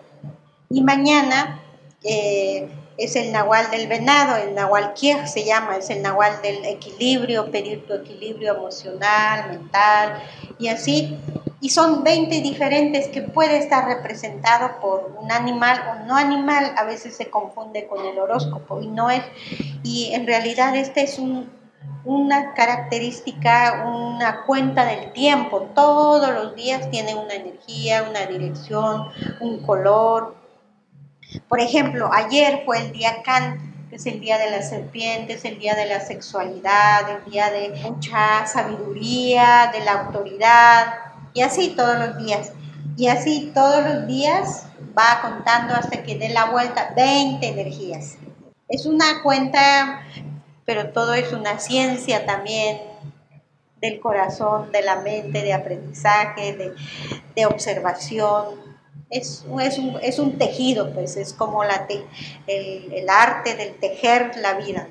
Y 0.70 0.82
mañana 0.82 1.62
eh, 2.04 2.68
es 2.98 3.16
el 3.16 3.32
nahual 3.32 3.72
del 3.72 3.88
venado, 3.88 4.36
el 4.36 4.54
nahual 4.54 4.94
kier 4.94 5.28
se 5.28 5.46
llama, 5.46 5.78
es 5.78 5.90
el 5.90 6.02
nahual 6.02 6.42
del 6.42 6.66
equilibrio, 6.66 7.50
pedir 7.50 7.86
tu 7.88 7.94
equilibrio 7.94 8.56
emocional, 8.56 9.52
mental, 9.52 10.22
y 10.60 10.68
así 10.68 11.18
y 11.64 11.70
son 11.70 12.04
20 12.04 12.42
diferentes 12.42 13.08
que 13.08 13.22
puede 13.22 13.58
estar 13.58 13.86
representado 13.86 14.82
por 14.82 15.16
un 15.18 15.32
animal 15.32 15.82
o 15.90 16.06
no 16.06 16.18
animal, 16.18 16.74
a 16.76 16.84
veces 16.84 17.16
se 17.16 17.30
confunde 17.30 17.88
con 17.88 18.06
el 18.06 18.20
horóscopo 18.20 18.82
y 18.82 18.88
no 18.88 19.10
es, 19.10 19.24
y 19.82 20.12
en 20.14 20.28
realidad 20.28 20.76
este 20.76 21.04
es 21.04 21.18
una 22.04 22.54
característica, 22.54 23.86
una 23.88 24.44
cuenta 24.44 24.84
del 24.84 25.14
tiempo, 25.14 25.70
todos 25.74 26.34
los 26.34 26.54
días 26.54 26.92
tiene 26.92 27.16
una 27.16 27.36
energía, 27.36 28.08
una 28.10 28.26
dirección, 28.26 29.08
un 29.40 29.66
color. 29.66 30.36
Por 31.48 31.62
ejemplo, 31.62 32.10
ayer 32.12 32.64
fue 32.66 32.80
el 32.80 32.92
día 32.92 33.24
Can, 33.24 33.88
es 33.90 34.06
el 34.06 34.20
día 34.20 34.38
de 34.38 34.52
la 34.52 34.64
serpiente, 34.64 35.36
es 35.36 35.46
el 35.46 35.60
día 35.60 35.76
de 35.76 35.86
la 35.86 36.02
sexualidad, 36.02 37.10
el 37.10 37.32
día 37.32 37.50
de 37.52 37.70
mucha 37.84 38.46
sabiduría, 38.48 39.72
de 39.72 39.86
la 39.86 39.94
autoridad, 39.94 41.13
y 41.34 41.42
así 41.42 41.70
todos 41.76 41.98
los 42.00 42.18
días. 42.18 42.52
Y 42.96 43.08
así 43.08 43.52
todos 43.54 43.84
los 43.84 44.08
días 44.08 44.68
va 44.98 45.22
contando 45.22 45.74
hasta 45.74 46.04
que 46.04 46.18
dé 46.18 46.30
la 46.30 46.52
vuelta 46.52 46.94
20 46.96 47.46
energías. 47.48 48.18
Es 48.70 48.86
una 48.86 49.22
cuenta, 49.24 50.04
pero 50.66 50.92
todo 50.92 51.14
es 51.14 51.32
una 51.34 51.60
ciencia 51.60 52.26
también 52.26 52.82
del 53.82 54.00
corazón, 54.00 54.72
de 54.72 54.82
la 54.82 55.02
mente, 55.02 55.42
de 55.42 55.54
aprendizaje, 55.54 56.74
de, 57.36 57.46
observación. 57.46 58.62
Es, 59.10 59.46
es, 59.62 59.78
un, 59.78 60.00
es, 60.02 60.20
un, 60.20 60.38
tejido, 60.38 60.94
pues 60.94 61.18
es 61.18 61.34
como 61.34 61.64
la 61.64 61.86
el, 62.48 62.94
el, 62.94 63.10
arte 63.10 63.56
del 63.56 63.76
tejer 63.76 64.38
la 64.38 64.54
vida. 64.54 64.88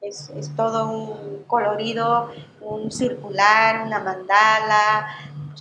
Es, 0.00 0.30
es 0.30 0.54
todo 0.56 0.90
un 0.90 1.44
colorido, 1.44 2.30
un 2.60 2.90
circular, 2.90 3.86
una 3.86 4.00
mandala, 4.00 5.08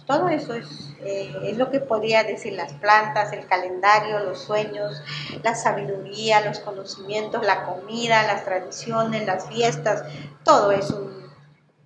todo 0.07 0.29
eso 0.29 0.53
es 0.53 0.87
eh, 1.07 1.31
es 1.43 1.57
lo 1.57 1.69
que 1.69 1.79
podría 1.79 2.23
decir 2.23 2.53
las 2.53 2.73
plantas, 2.73 3.31
el 3.31 3.45
calendario, 3.45 4.19
los 4.19 4.39
sueños, 4.39 5.01
la 5.43 5.53
sabiduría, 5.53 6.43
los 6.43 6.59
conocimientos, 6.59 7.45
la 7.45 7.63
comida, 7.63 8.23
las 8.23 8.43
tradiciones, 8.43 9.25
las 9.25 9.47
fiestas, 9.47 10.03
todo 10.43 10.71
es 10.71 10.89
un, 10.89 11.31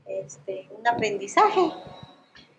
este, 0.07 0.69
un 0.78 0.88
aprendizaje. 0.88 1.72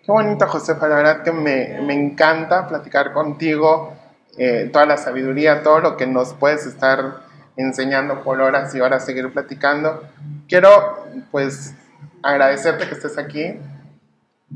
Qué 0.05 0.13
bonito, 0.13 0.47
Josefa, 0.47 0.89
la 0.89 0.97
verdad 0.97 1.23
que 1.23 1.33
me, 1.33 1.81
me 1.81 1.95
encanta 1.95 2.69
platicar 2.69 3.13
contigo, 3.13 3.95
eh, 4.37 4.69
toda 4.73 4.85
la 4.85 4.99
sabiduría, 4.99 5.63
todo 5.63 5.81
lo 5.81 5.97
que 5.97 6.07
nos 6.07 6.35
puedes 6.35 6.67
estar 6.67 7.23
enseñando 7.57 8.23
por 8.23 8.41
horas 8.41 8.75
y 8.75 8.81
horas, 8.81 9.07
seguir 9.07 9.33
platicando. 9.33 10.03
Quiero, 10.49 11.07
pues, 11.31 11.75
agradecerte 12.23 12.87
que 12.89 12.95
estés 12.95 13.17
aquí, 13.17 13.59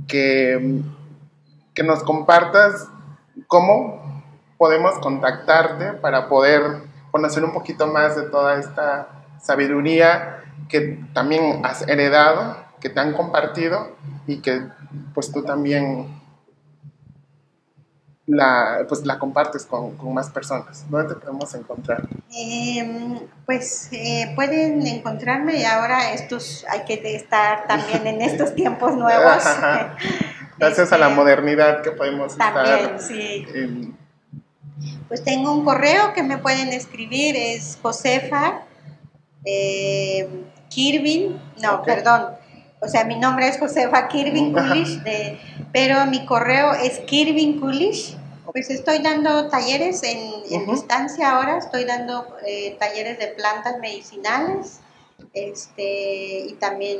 que 0.07 0.83
que 1.77 1.83
nos 1.83 2.03
compartas 2.03 2.89
cómo 3.47 4.23
podemos 4.57 4.99
contactarte 4.99 5.93
para 5.93 6.27
poder 6.27 6.63
conocer 7.11 7.45
un 7.45 7.53
poquito 7.53 7.87
más 7.87 8.17
de 8.17 8.23
toda 8.23 8.59
esta 8.59 9.09
sabiduría 9.41 10.39
que 10.71 11.05
también 11.13 11.65
has 11.65 11.87
heredado, 11.87 12.57
que 12.81 12.89
te 12.89 12.99
han 12.99 13.13
compartido 13.13 13.95
y 14.27 14.39
que 14.39 14.67
pues 15.15 15.31
tú 15.31 15.43
también 15.43 16.19
la, 18.27 18.85
pues, 18.89 19.05
la 19.07 19.19
compartes 19.19 19.67
con, 19.67 19.97
más 20.13 20.31
personas. 20.31 20.85
¿Dónde 20.89 21.15
te 21.15 21.21
podemos 21.21 21.55
encontrar? 21.55 22.09
Em, 22.37 23.21
pues 23.45 23.89
eh, 23.93 24.33
pueden 24.35 24.87
encontrarme 24.87 25.59
y 25.59 25.65
ahora 25.65 26.13
estos 26.13 26.65
hay 26.69 26.85
que 26.85 27.01
estar 27.15 27.67
también 27.67 28.07
en 28.07 28.23
estos 28.23 28.55
tiempos 28.57 28.97
nuevos. 28.97 29.45
Gracias 30.59 30.93
a 30.93 30.99
la 30.99 31.07
este, 31.07 31.17
modernidad 31.17 31.83
que 31.83 31.91
podemos 31.91 32.37
también, 32.37 32.99
sí. 32.99 33.95
Pues 35.09 35.23
tengo 35.23 35.53
un 35.53 35.65
correo 35.65 36.13
que 36.15 36.23
me 36.23 36.39
pueden 36.39 36.69
escribir, 36.69 37.37
es 37.37 37.79
Josefa 37.81 38.63
eh, 39.47 40.29
Kirvin, 40.69 41.41
no, 41.63 41.83
perdón, 41.83 42.33
o 42.87 42.89
sea, 42.89 43.05
mi 43.05 43.17
nombre 43.17 43.49
es 43.49 43.59
Josefa 43.59 44.07
Kirvin 44.07 44.53
Kulish, 44.53 45.03
de, 45.03 45.41
pero 45.73 46.07
mi 46.07 46.25
correo 46.25 46.73
es 46.73 47.01
Kirvin 47.01 47.61
Kulish. 47.61 48.17
Pues 48.53 48.71
estoy 48.71 49.03
dando 49.03 49.49
talleres 49.49 50.03
en, 50.05 50.67
distancia 50.67 51.33
ahora, 51.33 51.59
estoy 51.59 51.85
dando 51.85 52.25
eh, 52.47 52.77
talleres 52.79 53.19
de 53.19 53.27
plantas 53.29 53.79
medicinales 53.81 54.81
este, 55.35 56.47
y 56.47 56.55
también 56.61 56.99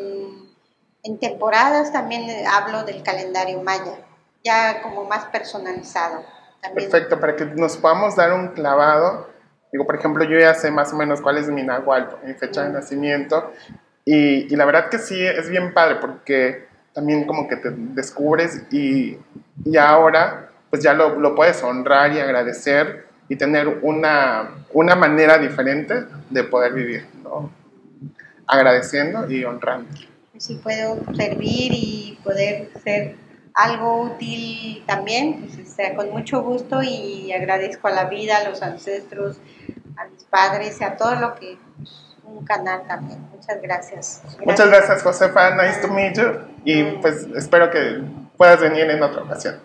en 1.05 1.19
temporadas 1.19 1.93
también 1.93 2.29
hablo 2.47 2.83
del 2.83 3.05
calendario 3.05 3.63
maya, 3.63 3.99
ya 4.45 4.83
como 4.83 5.05
más 5.05 5.27
personalizado. 5.27 6.25
Perfecto, 6.75 7.21
para 7.21 7.37
que 7.37 7.45
nos 7.45 7.77
podamos 7.77 8.17
dar 8.17 8.33
un 8.33 8.49
clavado. 8.49 9.29
Digo, 9.73 9.87
por 9.87 9.95
ejemplo, 9.95 10.25
yo 10.25 10.37
ya 10.37 10.53
sé 10.55 10.73
más 10.73 10.93
o 10.93 10.97
menos 10.97 11.21
cuál 11.21 11.39
es 11.39 11.49
mi 11.49 11.63
nahual, 11.63 12.19
mi 12.25 12.35
fecha 12.35 12.65
de 12.65 12.71
nacimiento, 12.71 13.53
y, 14.07 14.53
y, 14.53 14.57
la 14.57 14.65
verdad 14.65 14.89
que 14.89 14.99
sí, 14.99 15.21
es 15.23 15.51
bien 15.51 15.75
padre 15.75 15.97
porque 16.01 16.65
también 16.95 17.27
como 17.27 17.47
que 17.49 17.57
te 17.57 17.71
descubres 17.71 18.63
y, 18.71 19.19
y 19.65 19.77
ahora 19.77 20.49
pues 20.71 20.83
ya 20.83 20.95
lo, 20.95 21.19
lo, 21.19 21.35
puedes 21.35 21.63
honrar 21.63 22.13
y 22.13 22.21
agradecer 22.21 23.05
y 23.29 23.37
tener 23.37 23.69
una, 23.83 24.51
una 24.73 24.97
manera 24.97 25.37
diferente 25.37 26.07
de 26.31 26.45
poder 26.45 26.73
vivir, 26.73 27.07
¿no? 27.23 27.51
Agradeciendo 28.47 29.31
y 29.31 29.45
honrando 29.45 29.91
si 30.39 30.57
puedo 30.57 30.99
servir 31.15 31.73
y 31.73 32.19
poder 32.23 32.71
ser 32.83 33.17
algo 33.55 34.03
útil 34.03 34.83
también, 34.87 35.49
pues 35.55 35.69
sea, 35.69 35.95
con 35.95 36.11
mucho 36.11 36.43
gusto 36.43 36.83
y 36.83 37.33
agradezco 37.33 37.89
a 37.89 37.93
la 37.93 38.05
vida, 38.05 38.39
a 38.39 38.49
los 38.49 38.63
ancestros, 38.63 39.39
a 39.97 40.07
mis 40.09 40.25
padres 40.25 40.81
a 40.83 40.97
todo 40.97 41.15
lo 41.17 41.35
que 41.37 41.57
pues, 41.77 42.06
un 42.27 42.45
canal 42.45 42.83
también. 42.87 43.21
Muchas 43.31 43.61
gracias. 43.63 44.23
Muchas 44.45 44.69
gracias, 44.69 45.03
Josefa. 45.03 45.55
Nice 45.55 45.81
to 45.81 45.89
meet 45.89 46.17
you. 46.17 46.33
Y 46.65 46.83
pues 47.01 47.27
espero 47.37 47.71
que 47.71 48.03
puedas 48.37 48.61
venir 48.61 48.91
en 48.91 49.03
otra 49.03 49.23
ocasión. 49.23 49.61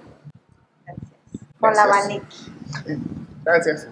Gracias. 0.86 1.08
Hola, 1.60 1.86
Vaniki. 1.88 2.54
Gracias. 3.44 3.88